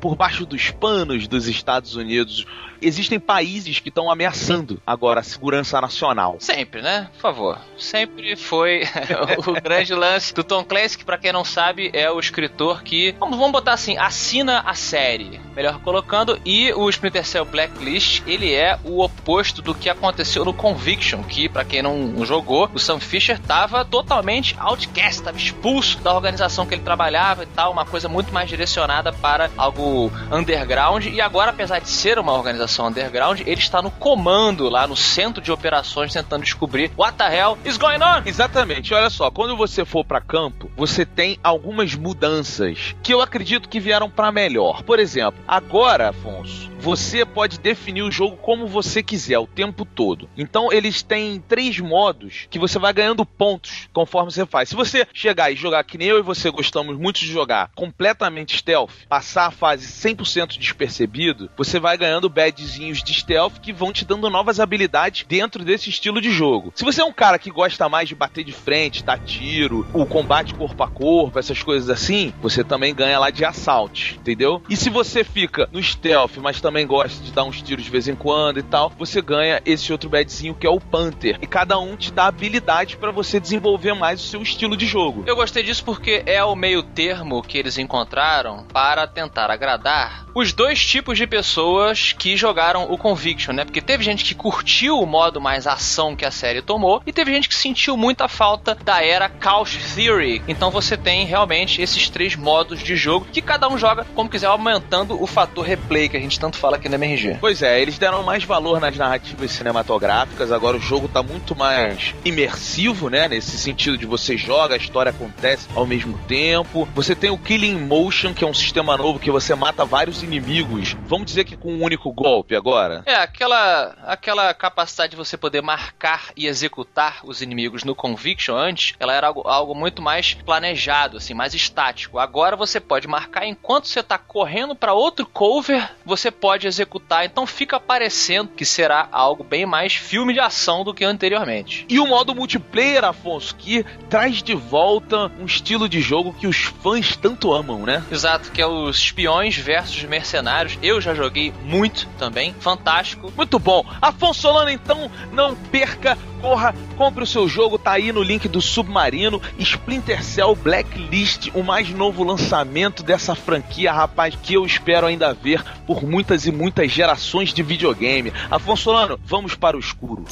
[0.00, 2.46] por baixo dos panos dos Estados Unidos.
[2.80, 6.36] Existem países que estão ameaçando agora a segurança nacional.
[6.38, 7.08] Sempre, né?
[7.14, 7.58] Por favor.
[7.76, 8.84] Sempre foi
[9.46, 13.16] o grande lance do Tom Clancy, que pra quem não sabe é o escritor que,
[13.18, 18.78] vamos, botar assim, assina a série, melhor colocando, e o Splinter Cell Blacklist, ele é
[18.84, 23.40] o oposto do que aconteceu no Conviction, que pra quem não jogou, o Sam Fisher
[23.40, 28.32] tava totalmente outcast, tava expulso da organização que ele trabalhava e tal, uma coisa muito
[28.32, 33.80] mais direcionada para algo underground, e agora, apesar de ser uma organização underground, ele está
[33.80, 38.22] no comando lá no centro de operações tentando descobrir what the hell is going on.
[38.26, 43.68] Exatamente, olha só, quando você for pra campo, você tem algumas mudanças que eu acredito
[43.68, 44.82] que vieram pra melhor.
[44.82, 50.28] Por exemplo, agora, Afonso, você pode definir o jogo como você quiser o tempo todo.
[50.36, 54.68] Então eles têm três modos que você vai ganhando pontos conforme você faz.
[54.68, 58.56] Se você chegar e jogar que nem eu e você gostamos muito de jogar completamente
[58.56, 64.04] stealth, passar a fase 100% despercebido, você vai ganhando badzinhos de stealth que vão te
[64.04, 66.72] dando novas habilidades dentro desse estilo de jogo.
[66.74, 70.06] Se você é um cara que gosta mais de bater de frente, dar tiro, o
[70.06, 74.62] combate corpo a corpo, essas coisas assim, você também ganha lá de assalto, entendeu?
[74.68, 78.08] E se você fica no stealth, mas também gosta de dar uns tiros de vez
[78.08, 81.38] em quando e tal, você ganha esse outro badzinho que é o Panther.
[81.40, 85.24] E cada um te dá habilidade para você desenvolver mais o seu estilo de jogo.
[85.26, 90.52] Eu gostei disso porque é o meio termo que eles encontraram para tentar agradar os
[90.52, 93.64] dois tipos de pessoas que jogaram o Conviction, né?
[93.64, 97.32] Porque teve gente que curtiu o modo mais ação que a série tomou e teve
[97.32, 100.42] gente que sentiu muita falta da era Couch Theory.
[100.46, 104.46] Então você tem realmente esses três modos de jogo que cada um joga como quiser,
[104.46, 107.38] aumentando o fator replay que a gente tanto fala aqui no MRG.
[107.40, 112.14] Pois é, eles deram mais valor nas narrativas cinematográficas, agora o jogo tá muito mais
[112.24, 113.28] imersivo, né?
[113.28, 116.88] Nesse sentido de você joga, a história acontece ao mesmo tempo.
[116.94, 120.96] Você tem o Killing Motion, que é um sistema novo que você mata vários inimigos.
[121.06, 123.02] Vamos dizer que com um único golpe agora.
[123.06, 128.94] É, aquela, aquela capacidade de você poder marcar e executar os inimigos no Conviction antes,
[128.98, 132.18] ela era algo, algo muito mais planejado, assim, mais estático.
[132.18, 137.24] Agora você pode marcar enquanto você tá correndo para outro cover, você pode executar.
[137.24, 141.86] Então fica parecendo que será algo bem mais filme de ação do que anteriormente.
[141.88, 146.64] E o modo multiplayer, Afonso, que traz de volta um estilo de jogo que os
[146.64, 148.04] fãs tanto amam, né?
[148.10, 150.78] Exato, que é os espiões versus mercenários.
[150.82, 153.32] Eu já joguei muito também, fantástico.
[153.36, 153.84] Muito bom.
[154.00, 158.60] Afonso Solano, então, não perca, corra, compre o seu jogo, tá aí no link do
[158.60, 165.34] Submarino, Splinter Cell Blacklist, o mais novo lançamento dessa franquia, rapaz, que eu espero ainda
[165.34, 168.32] ver por muitas e muitas gerações de videogame.
[168.50, 170.24] Afonso Solano, vamos para o escuro.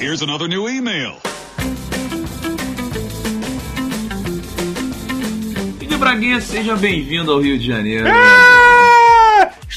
[0.00, 1.16] Here's another new email.
[5.78, 8.06] Filho Braguinha, seja bem-vindo ao Rio de Janeiro.
[8.08, 8.89] Ah,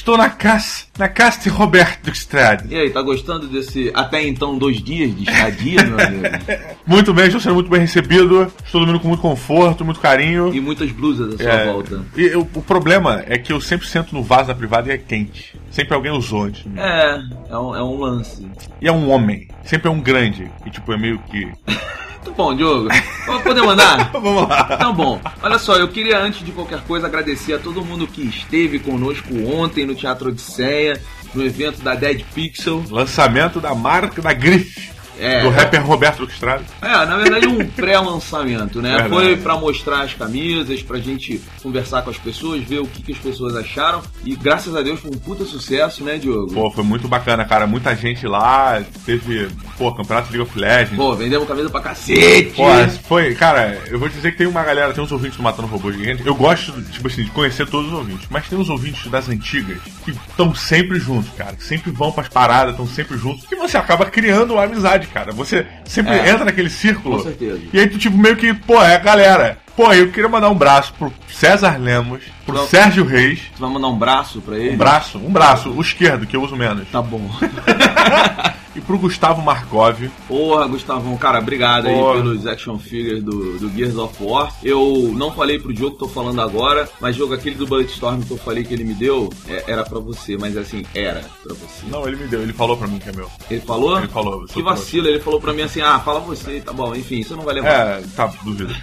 [0.04, 2.66] estou na casa, na casa de Roberto Estrade.
[2.68, 6.24] E aí, tá gostando desse até então dois dias de estadia, meu amigo?
[6.86, 8.52] Muito bem, estou sendo muito bem recebido.
[8.66, 10.54] Estou dormindo com muito conforto, muito carinho.
[10.54, 12.02] E muitas blusas à sua É, volta.
[12.14, 14.98] E eu- o problema é que eu sempre sento no vaso da privada e é
[14.98, 15.58] quente.
[15.70, 16.66] Sempre alguém usou antes.
[16.76, 18.46] É, é um, é um lance.
[18.82, 19.48] E é um homem.
[19.64, 20.50] Sempre é um grande.
[20.66, 21.46] E tipo, é meio que.
[21.46, 22.88] Muito bom, Diogo.
[23.26, 24.10] Vamos poder mandar?
[24.12, 24.68] Vamos lá.
[24.72, 25.20] Então, bom.
[25.42, 29.28] Olha só, eu queria, antes de qualquer coisa, agradecer a todo mundo que esteve conosco
[29.52, 31.00] ontem no Teatro Odisseia,
[31.34, 32.84] no evento da Dead Pixel.
[32.90, 34.93] Lançamento da marca da grife.
[35.18, 36.64] É, do é- rapper Roberto Duque Estrada.
[36.82, 38.90] É, na verdade um pré-lançamento, né?
[38.90, 39.10] Verdade.
[39.10, 43.12] Foi pra mostrar as camisas, pra gente conversar com as pessoas, ver o que, que
[43.12, 44.02] as pessoas acharam.
[44.24, 46.52] E graças a Deus foi um puta sucesso, né, Diogo?
[46.52, 47.66] Pô, foi muito bacana, cara.
[47.66, 48.82] Muita gente lá.
[49.04, 50.96] Teve, pô, campeonato League of Legends.
[50.96, 52.54] Pô, vendemos camisa pra cacete!
[52.56, 52.64] Pô,
[53.08, 55.94] foi, cara, eu vou dizer que tem uma galera, tem uns ouvintes do Matando Robôs
[55.96, 56.24] Gigantes.
[56.24, 59.78] Eu gosto, tipo assim, de conhecer todos os ouvintes, mas tem uns ouvintes das antigas
[60.04, 63.76] que estão sempre juntos, cara, que sempre vão pras paradas, estão sempre juntos, e você
[63.76, 65.32] acaba criando uma amizade, cara.
[65.32, 66.30] Você sempre É.
[66.30, 67.18] entra naquele círculo.
[67.18, 67.60] Com certeza.
[67.72, 69.58] E aí tu, tipo, meio que, pô, é a galera.
[69.76, 72.64] Pô, eu queria mandar um braço pro César Lemos, pro.
[72.68, 73.40] Sérgio Reis.
[73.56, 74.74] Tu vai mandar um braço pra ele?
[74.74, 76.86] Um braço, um braço, o esquerdo, que eu uso menos.
[76.92, 77.28] Tá bom.
[78.74, 80.08] e pro Gustavo Markov.
[80.26, 82.14] Porra, Gustavão, cara, obrigado Porra.
[82.16, 84.52] aí pelos action figures do, do Gears of War.
[84.62, 88.38] Eu não falei pro jogo, tô falando agora, mas jogo aquele do Bulletstorm que eu
[88.38, 91.86] falei que ele me deu, é, era pra você, mas assim, era pra você.
[91.88, 93.30] Não, ele me deu, ele falou pra mim que é meu.
[93.50, 93.98] Ele falou?
[93.98, 94.44] Ele falou.
[94.46, 97.44] Que vacilo, ele falou pra mim assim, ah, fala você, tá bom, enfim, você não
[97.44, 97.68] vai levar.
[97.68, 98.74] É, tá, duvido.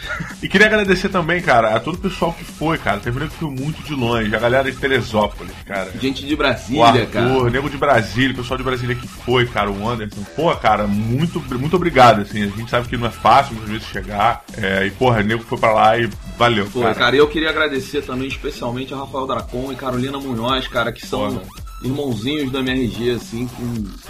[0.42, 3.00] E queria agradecer também, cara, a todo o pessoal que foi, cara.
[3.00, 5.92] Teve nego que foi muito de longe, a galera de Teresópolis, cara.
[6.00, 7.50] Gente de O Brasília, Arthur, cara.
[7.50, 10.24] nego de Brasília, o pessoal de Brasília que foi, cara, o Anderson.
[10.36, 12.44] Pô, cara, muito, muito obrigado, assim.
[12.44, 14.44] A gente sabe que não é fácil muitas vezes chegar.
[14.58, 16.96] É, e, porra, nego foi pra lá e valeu, Pô, cara.
[16.96, 21.42] cara, eu queria agradecer também especialmente a Rafael Dracon e Carolina Munhoz, cara, que são
[21.84, 23.50] irmãozinhos do MRG, assim,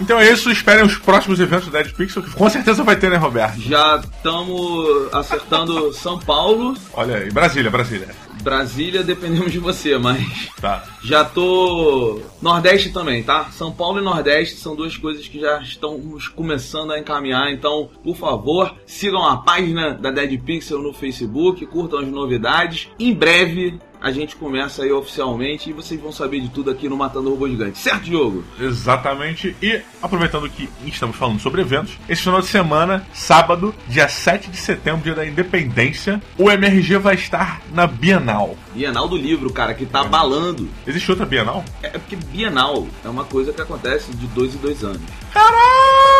[0.00, 3.10] Então é isso, esperem os próximos eventos do Dead Pixel, que com certeza vai ter,
[3.10, 3.60] né, Roberto?
[3.60, 6.76] Já estamos acertando São Paulo.
[6.92, 8.08] Olha aí, Brasília, Brasília.
[8.42, 10.50] Brasília, dependemos de você, mas.
[10.60, 10.84] Tá.
[11.02, 12.20] Já tô.
[12.40, 13.50] Nordeste também, tá?
[13.50, 17.52] São Paulo e Nordeste são duas coisas que já estamos começando a encaminhar.
[17.52, 22.88] Então, por favor, sigam a página da Dead Pixel no Facebook, curtam as novidades.
[22.98, 26.96] Em breve a gente começa aí oficialmente e vocês vão saber de tudo aqui no
[26.96, 27.78] Matando Robô Gigante.
[27.78, 28.44] Certo, Diogo?
[28.58, 29.56] Exatamente.
[29.62, 34.56] E aproveitando que estamos falando sobre eventos, esse final de semana, sábado, dia 7 de
[34.56, 38.56] setembro, dia da Independência, o MRG vai estar na Bienal.
[38.74, 40.68] Bienal do livro, cara, que tá balando.
[40.84, 41.64] Existe outra Bienal?
[41.82, 45.02] É porque Bienal é uma coisa que acontece de dois em dois anos.
[45.32, 46.11] Caraca!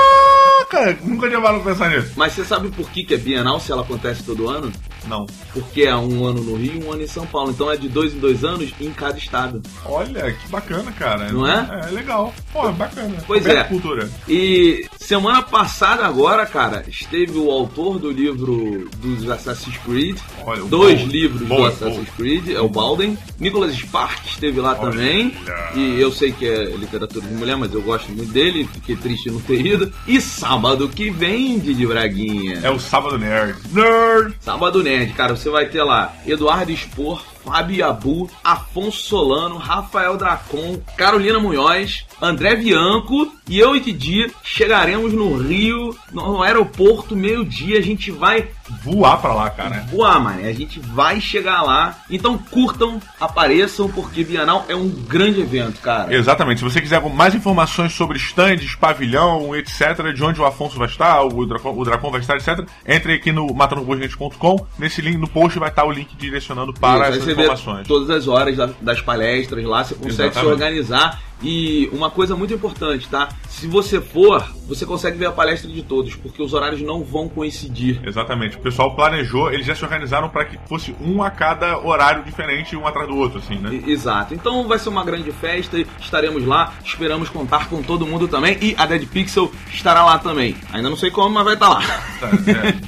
[1.05, 2.13] Nunca tinha parado pra pensar nisso.
[2.17, 4.73] Mas você sabe por que, que é Bienal se ela acontece todo ano?
[5.07, 5.27] Não.
[5.53, 7.51] Porque é um ano no Rio e um ano em São Paulo.
[7.51, 9.63] Então é de dois em dois anos em cada estado.
[9.85, 11.31] Olha, que bacana, cara.
[11.33, 11.87] Não é?
[11.87, 12.33] É, legal.
[12.53, 13.17] Pô, bacana.
[13.27, 13.69] Pois Coberta é.
[13.69, 14.11] Cultura.
[14.29, 20.19] E semana passada agora, cara, esteve o autor do livro dos Assassin's Creed.
[20.45, 23.19] Olha, o dois Bal- livros do Assassin's Creed, é o Balden.
[23.39, 25.35] Nicholas Spark esteve lá também.
[25.75, 28.69] E eu sei que é literatura de mulher, mas eu gosto muito dele.
[28.73, 29.93] Fiquei triste de não ter ido.
[30.07, 32.61] E sábado que vem, Didi Braguinha.
[32.63, 33.57] É o Sábado Nerd.
[33.73, 34.35] Nerd!
[34.41, 40.81] Sábado Nerd, cara, você vai ter lá Eduardo Expor, Fábio Abu, Afonso Solano, Rafael Dracon,
[40.97, 47.79] Carolina Munhoz, André Bianco e eu e Didi chegaremos no Rio, no aeroporto, meio-dia.
[47.79, 48.49] A gente vai
[48.83, 49.85] Voar pra lá, cara.
[49.91, 50.41] voar, mano.
[50.47, 51.99] A gente vai chegar lá.
[52.11, 56.15] Então curtam, apareçam, porque Bienal é um grande evento, cara.
[56.15, 56.59] Exatamente.
[56.59, 61.23] Se você quiser mais informações sobre stands, pavilhão, etc., de onde o Afonso vai estar,
[61.23, 64.67] o Dracon, o Dracon vai estar, etc., entre aqui no matanobogigante.com.
[64.79, 67.87] Nesse link no post vai estar o link direcionando para Isso, essas vê informações.
[67.87, 70.53] todas as horas da- das palestras lá, você consegue se Exatamente.
[70.53, 71.21] organizar.
[71.45, 73.29] E uma coisa muito importante, tá?
[73.49, 77.29] Se você for, você consegue ver a palestra de todos, porque os horários não vão
[77.29, 78.01] coincidir.
[78.05, 78.57] Exatamente.
[78.63, 82.77] O pessoal planejou, eles já se organizaram para que fosse um a cada horário diferente,
[82.77, 83.83] um atrás do outro, assim, né?
[83.85, 84.35] Exato.
[84.35, 86.73] Então vai ser uma grande festa e estaremos lá.
[86.85, 88.57] Esperamos contar com todo mundo também.
[88.63, 90.55] E a Dead Pixel estará lá também.
[90.73, 91.83] Ainda não sei como, mas vai estar lá.
[92.21, 92.29] Tá,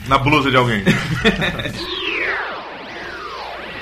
[0.06, 0.84] na blusa de alguém.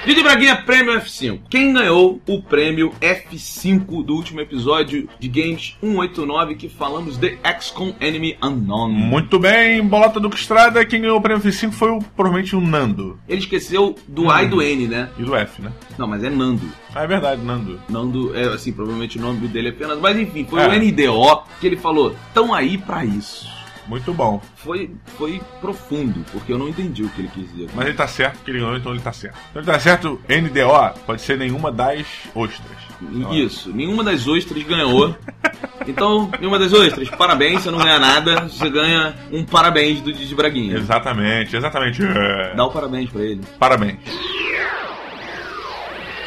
[0.04, 1.42] Didi Braguinha Prêmio F5.
[1.48, 7.94] Quem ganhou o prêmio F5 do último episódio de Games 189 que falamos de XCOM
[8.00, 8.88] Enemy Unknown?
[8.90, 13.16] Muito bem, Bolota do Estrada, quem ganhou o prêmio F5 foi o, provavelmente o Nando.
[13.28, 15.08] Ele esqueceu do A e do N, né?
[15.16, 15.70] E do F, né?
[15.96, 16.68] Não, mas é Nando.
[16.92, 17.80] Ah, é verdade, Nando.
[17.88, 20.00] Nando, é assim, provavelmente o nome dele é apenas.
[20.00, 20.66] Mas enfim, foi É.
[20.66, 23.46] o NDO que ele falou: tão aí pra isso.
[23.86, 24.40] Muito bom.
[24.56, 27.68] Foi, foi profundo, porque eu não entendi o que ele quis dizer.
[27.74, 29.36] Mas ele tá certo, porque ele ganhou, então ele tá certo.
[29.50, 32.78] Então ele tá certo, NDO pode ser nenhuma das ostras.
[33.32, 35.14] Isso, nenhuma das ostras ganhou.
[35.84, 40.32] Então, nenhuma das ostras, parabéns, você não ganha nada, você ganha um parabéns do Didi
[40.32, 40.76] Braguinha.
[40.76, 42.00] Exatamente, exatamente.
[42.54, 43.40] Dá o parabéns pra ele.
[43.58, 43.98] Parabéns.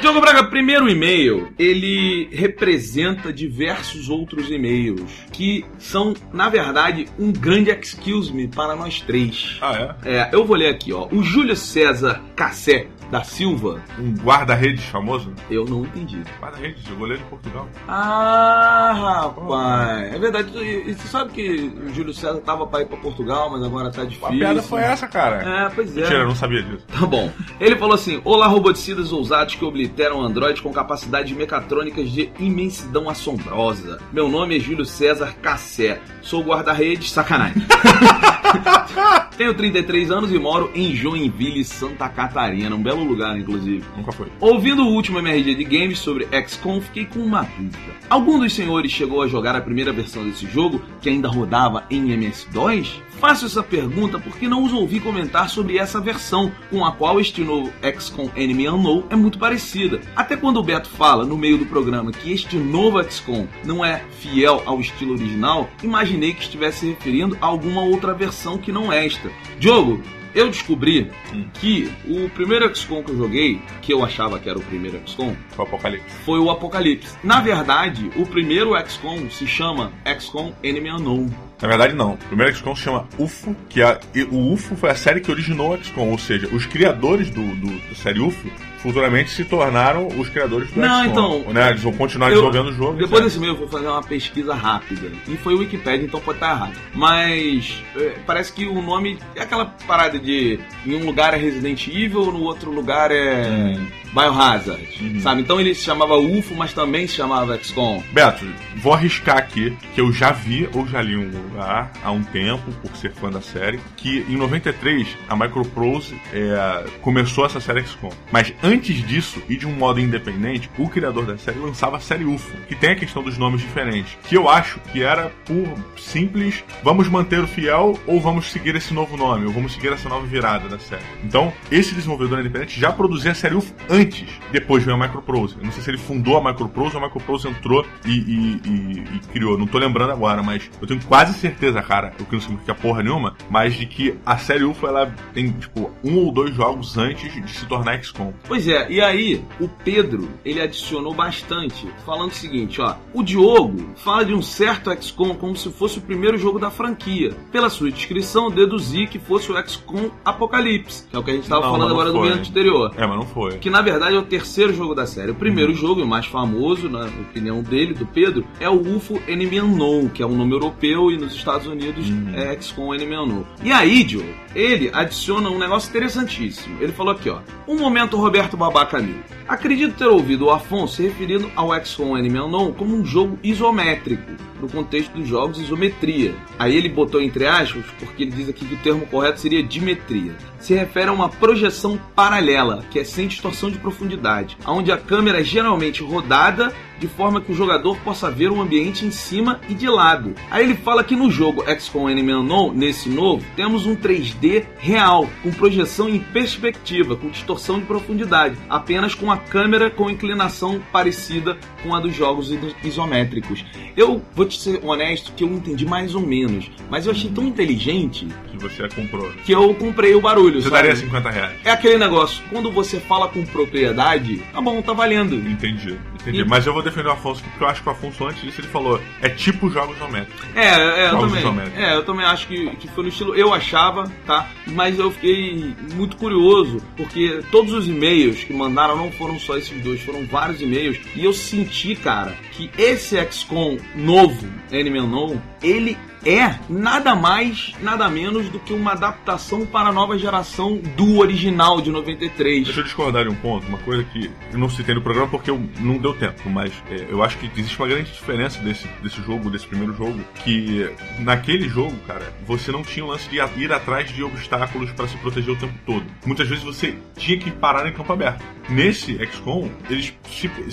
[0.06, 5.02] Diogo Braga, primeiro e-mail, ele representa diversos outros e-mails
[5.32, 9.58] que são, na verdade, um grande excuse me para nós três.
[9.60, 10.18] Ah, é?
[10.18, 11.08] É, eu vou ler aqui, ó.
[11.12, 13.82] O Júlio César Cassé da Silva.
[14.00, 15.34] Um guarda-redes famoso?
[15.50, 16.22] Eu não entendi.
[16.40, 17.68] Guarda-redes, eu goleiro de Portugal.
[17.88, 20.14] Ah, rapaz.
[20.14, 20.58] É verdade.
[20.58, 24.04] E você sabe que o Júlio César tava pra ir pra Portugal, mas agora tá
[24.04, 24.28] difícil.
[24.28, 25.66] A piada foi essa, cara.
[25.66, 26.02] É, pois é.
[26.02, 26.86] Mentira, eu não sabia disso.
[26.88, 27.32] Tá bom.
[27.60, 34.00] Ele falou assim: Olá, roboticidas ousados que obliteram Android com capacidades mecatrônicas de imensidão assombrosa.
[34.12, 36.02] Meu nome é Júlio César Cassé.
[36.22, 37.12] Sou guarda-redes.
[37.12, 37.64] Sacanagem.
[39.38, 42.74] Tenho 33 anos e moro em Joinville, Santa Catarina.
[42.74, 43.84] Um belo lugar, inclusive.
[43.96, 44.28] Nunca foi.
[44.40, 47.96] Ouvindo o último MRG de games sobre XCOM, fiquei com uma dúvida.
[48.10, 52.12] Algum dos senhores chegou a jogar a primeira versão desse jogo, que ainda rodava em
[52.12, 53.02] MS-DOS?
[53.20, 57.42] Faço essa pergunta porque não os ouvi comentar sobre essa versão, com a qual este
[57.42, 60.02] novo XCOM Enemy Unknown é muito parecida.
[60.16, 64.04] Até quando o Beto fala no meio do programa que este novo XCOM não é
[64.20, 68.92] fiel ao estilo original, imaginei que estivesse se referindo a alguma outra versão que não
[68.92, 69.32] esta.
[69.60, 70.02] Diogo,
[70.36, 71.10] eu descobri
[71.56, 75.36] que o primeiro XCOM que eu joguei, que eu achava que era o primeiro XCOM,
[75.52, 76.16] Foi o Apocalipse.
[76.26, 77.16] foi o Apocalipse.
[77.24, 81.30] Na verdade, o primeiro XCOM se chama XCOM Enemy Unknown.
[81.62, 82.14] Na verdade, não.
[82.14, 85.32] O primeiro XCOM se chama UFO, que a, e o UFO foi a série que
[85.32, 88.50] originou o XCOM, ou seja, os criadores do, do, da série UFO
[88.86, 91.12] futuramente se tornaram os criadores do Não, XCOM.
[91.42, 91.70] então, Né?
[91.72, 92.98] Eles vão continuar Eu- desenvolvendo o jogo.
[93.00, 95.12] Depois desse meio eu vou fazer uma pesquisa rápida.
[95.28, 96.74] E foi o Wikipedia, então pode estar errado.
[96.94, 101.88] Mas é, parece que o nome é aquela parada de em um lugar é Resident
[101.88, 103.76] Evil, no outro lugar é
[104.16, 104.88] Biohazard.
[105.02, 105.20] Uhum.
[105.20, 105.42] Sabe?
[105.42, 108.02] Então ele se chamava UFO, mas também se chamava XCOM.
[108.14, 108.46] Beto,
[108.78, 112.72] vou arriscar aqui que eu já vi ou já li um lugar há um tempo,
[112.82, 118.12] por ser fã da série, que em 93 a Microprose é, começou essa série XCOM.
[118.32, 122.24] Mas antes disso, e de um modo independente, o criador da série lançava a série
[122.24, 126.64] UFO, que tem a questão dos nomes diferentes, que eu acho que era por simples,
[126.84, 130.26] vamos manter o fiel ou vamos seguir esse novo nome, ou vamos seguir essa nova
[130.26, 131.04] virada da série.
[131.24, 134.05] Então, esse desenvolvedor independente já produzia a série UFO antes,
[134.52, 135.56] depois veio a Microprose.
[135.58, 139.04] Eu não sei se ele fundou a Microprose ou a Microprose entrou e, e- e-
[139.16, 139.58] e criou.
[139.58, 143.02] Não tô lembrando agora, mas eu tenho quase certeza, cara, o que não significa porra
[143.04, 147.34] nenhuma, mas de que a série UFO ela tem, tipo, um ou dois jogos antes
[147.34, 148.34] de se tornar XCOM.
[148.48, 153.94] Pois é, e aí o Pedro, ele adicionou bastante, falando o seguinte, ó, o Diogo
[153.96, 157.34] fala de um certo XCOM como se fosse o primeiro jogo da franquia.
[157.52, 161.44] Pela sua descrição, deduzi que fosse o XCOM Apocalipse, que é o que a gente
[161.44, 162.30] estava Não, falando agora foi.
[162.30, 162.94] minuto anterior.
[162.98, 163.58] É, mas não foi.
[163.58, 165.32] Que na verdade é o terceiro jogo da série.
[165.32, 169.22] O primeiro jogo, e o mais famoso, na opinião dele, do Pedro, é o UFO
[169.28, 173.46] Enemy Unknown, que é um nome europeu e nos Estados Unidos é XCOM Enemy Unknown.
[173.64, 176.78] E aí, Diogo, ele adiciona um negócio interessantíssimo.
[176.82, 177.40] Ele falou aqui, ó.
[177.68, 179.16] Um momento, Roberto Babaca Mil.
[179.48, 184.32] Acredito ter ouvido o Afonso se referindo ao XCOM Enemy Unknown como um jogo isométrico,
[184.60, 186.34] no contexto dos jogos isometria.
[186.58, 190.36] Aí ele botou entre aspas, porque ele diz aqui que o termo correto seria dimetria.
[190.60, 195.42] Se refere a uma projeção paralela, que é sem distorção de profundidade, onde a câmera
[195.42, 199.74] é geralmente rodada de forma que o jogador possa ver o ambiente em cima e
[199.74, 200.34] de lado.
[200.50, 205.30] Aí ele fala que no jogo XCOM Enemy Unknown, nesse novo, temos um 3D real,
[205.44, 211.58] com projeção em perspectiva, com distorção de profundidade, apenas com a câmera com inclinação parecida
[211.84, 213.64] com a dos jogos iso- isométricos.
[213.96, 217.46] Eu vou te ser honesto que eu entendi mais ou menos, mas eu achei tão
[217.46, 219.30] inteligente Que você comprou.
[219.46, 220.62] que eu comprei o barulho.
[220.62, 220.76] Você sabe?
[220.88, 221.58] daria 50 reais.
[221.64, 225.36] É aquele negócio, quando você fala com propriedade, tá bom, tá valendo.
[225.36, 225.98] Entendi,
[226.30, 226.42] entendi.
[226.42, 228.62] E- Mas eu vou defender o Afonso, porque eu acho que o Afonso, antes disso,
[228.62, 230.46] ele falou: é tipo jogos isométricos.
[230.56, 231.40] É, é, eu Jogos também.
[231.42, 231.80] isométricos.
[231.84, 233.36] É, eu também acho que, que foi no estilo.
[233.36, 234.48] Eu achava, tá?
[234.68, 239.82] Mas eu fiquei muito curioso, porque todos os e-mails que mandaram não foram só esses
[239.84, 240.98] dois, foram vários e-mails.
[241.16, 248.10] E eu senti, cara, que esse XCOM novo, Enemy Unknown, ele é nada mais, nada
[248.10, 252.66] menos do que uma adaptação para a nova geração do original de 93.
[252.66, 255.52] Deixa eu discordar de um ponto, uma coisa que eu não citei no programa porque
[255.52, 259.22] eu, não deu tempo, mas é, eu acho que existe uma grande diferença desse, desse
[259.22, 263.72] jogo, desse primeiro jogo, que naquele jogo, cara, você não tinha o lance de ir
[263.72, 266.06] atrás de obstáculos para se proteger o tempo todo.
[266.26, 268.44] Muitas vezes você tinha que parar em campo aberto.
[268.68, 270.16] Nesse XCOM, eles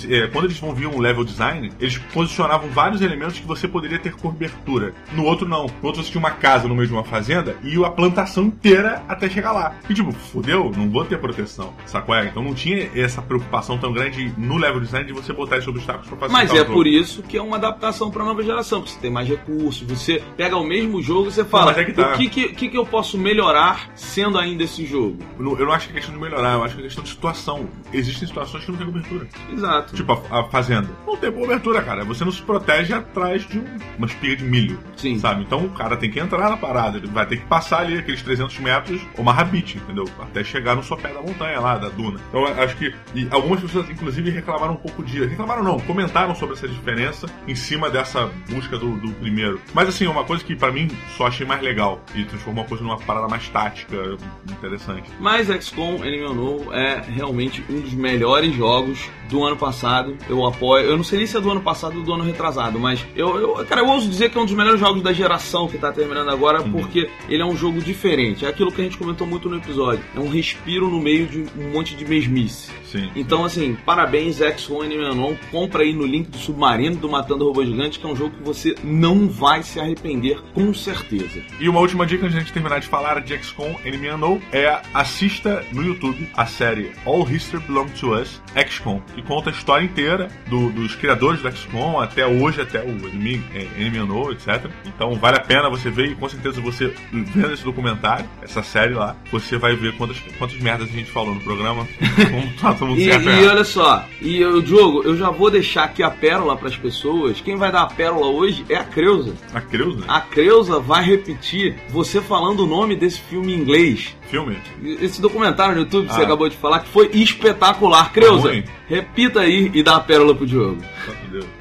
[0.09, 3.99] é, quando eles vão vir um level design, eles posicionavam vários elementos que você poderia
[3.99, 4.93] ter cobertura.
[5.13, 5.65] No outro não.
[5.65, 9.03] No outro você tinha uma casa no meio de uma fazenda e a plantação inteira
[9.07, 9.75] até chegar lá.
[9.89, 11.73] E tipo, fodeu, não vou ter proteção.
[11.85, 12.15] Sacou?
[12.15, 12.27] É?
[12.27, 16.07] Então não tinha essa preocupação tão grande no level design de você botar esses obstáculos
[16.07, 18.93] pra facilitar Mas o é por isso que é uma adaptação para nova geração, porque
[18.93, 21.93] você tem mais recursos, você pega o mesmo jogo e você fala, mas é que
[21.93, 22.13] tá.
[22.13, 25.17] o que, que, que eu posso melhorar sendo ainda esse jogo?
[25.37, 27.03] Eu não, eu não acho que é questão de melhorar, eu acho que é questão
[27.03, 27.67] de situação.
[27.91, 29.27] existem situações que não tem cobertura.
[29.51, 29.95] Exato.
[29.95, 30.89] Tipo, a, a fazenda.
[31.05, 32.03] Não tem cobertura, cara.
[32.05, 33.65] Você não se protege atrás de um,
[33.97, 34.79] uma espiga de milho.
[34.95, 35.17] Sim.
[35.19, 35.32] Sabe?
[35.41, 36.97] Então o cara tem que entrar na parada.
[36.97, 40.05] Ele vai ter que passar ali aqueles 300 metros ou uma rabite, entendeu?
[40.19, 42.19] Até chegar no sopé da montanha lá, da duna.
[42.29, 42.93] Então acho que.
[43.31, 45.25] Algumas pessoas, inclusive, reclamaram um pouco de.
[45.25, 49.61] Reclamaram não, comentaram sobre essa diferença em cima dessa busca do, do primeiro.
[49.73, 52.83] Mas assim, uma coisa que pra mim só achei mais legal e transformou a coisa
[52.83, 54.17] numa parada mais tática,
[54.49, 55.09] interessante.
[55.19, 60.17] Mas XCOM Enemy Unknown é realmente um dos melhores jogos do ano passado.
[60.29, 60.85] Eu apoio.
[60.85, 63.39] Eu não sei nem se é do ano passado ou do ano retrasado, mas eu,
[63.39, 65.22] eu, cara, eu ouso dizer que é um dos melhores jogos da geração
[65.67, 66.71] que tá terminando agora, Uhum.
[66.71, 68.45] porque ele é um jogo diferente.
[68.45, 70.03] É aquilo que a gente comentou muito no episódio.
[70.15, 72.69] É um respiro no meio de um monte de mesmice.
[72.93, 73.09] Sim.
[73.15, 75.35] Então, assim, parabéns, XCOM Enemy Unknown.
[75.51, 78.43] Compra aí no link do Submarino do Matando Robô Gigante, que é um jogo que
[78.43, 81.41] você não vai se arrepender, com certeza.
[81.59, 84.79] E uma última dica antes de a gente terminar de falar de XCOM Unknown é
[84.93, 88.39] assista no YouTube a série All History Belong to Us
[88.69, 92.89] XCOM, que conta a história inteira do- dos criadores do XCOM até hoje, até o
[93.09, 94.69] Enemy, é, etc.
[94.85, 98.93] Então vale a pena você ver e com certeza você vendo esse documentário, essa série
[98.93, 101.87] lá, você vai ver quantas, quantas merdas a gente falou no programa,
[102.29, 102.53] como
[102.83, 106.09] tá mundo E, e olha só, e eu, Diogo, eu já vou deixar aqui a
[106.09, 107.39] pérola para as pessoas.
[107.41, 109.33] Quem vai dar a pérola hoje é a Creuza.
[109.53, 110.03] A Creuza?
[110.07, 114.15] A Creuza vai repetir você falando o nome desse filme em inglês.
[114.29, 114.57] Filme?
[115.01, 116.25] Esse documentário no YouTube que você Ah.
[116.25, 118.11] acabou de falar, que foi espetacular.
[118.11, 118.63] Creuza, ruim?
[118.87, 120.81] repita aí e dá a pérola pro Diogo.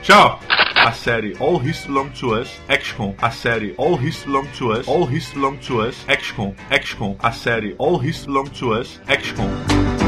[0.03, 0.41] Tchau!
[0.75, 3.15] A série All History Belong to Us, XCOM.
[3.23, 6.55] A série All History Belong to Us, All History Belong to Us, XCOM.
[6.71, 7.15] XCOM.
[7.21, 10.02] A série All History Belong to Us, XCOM.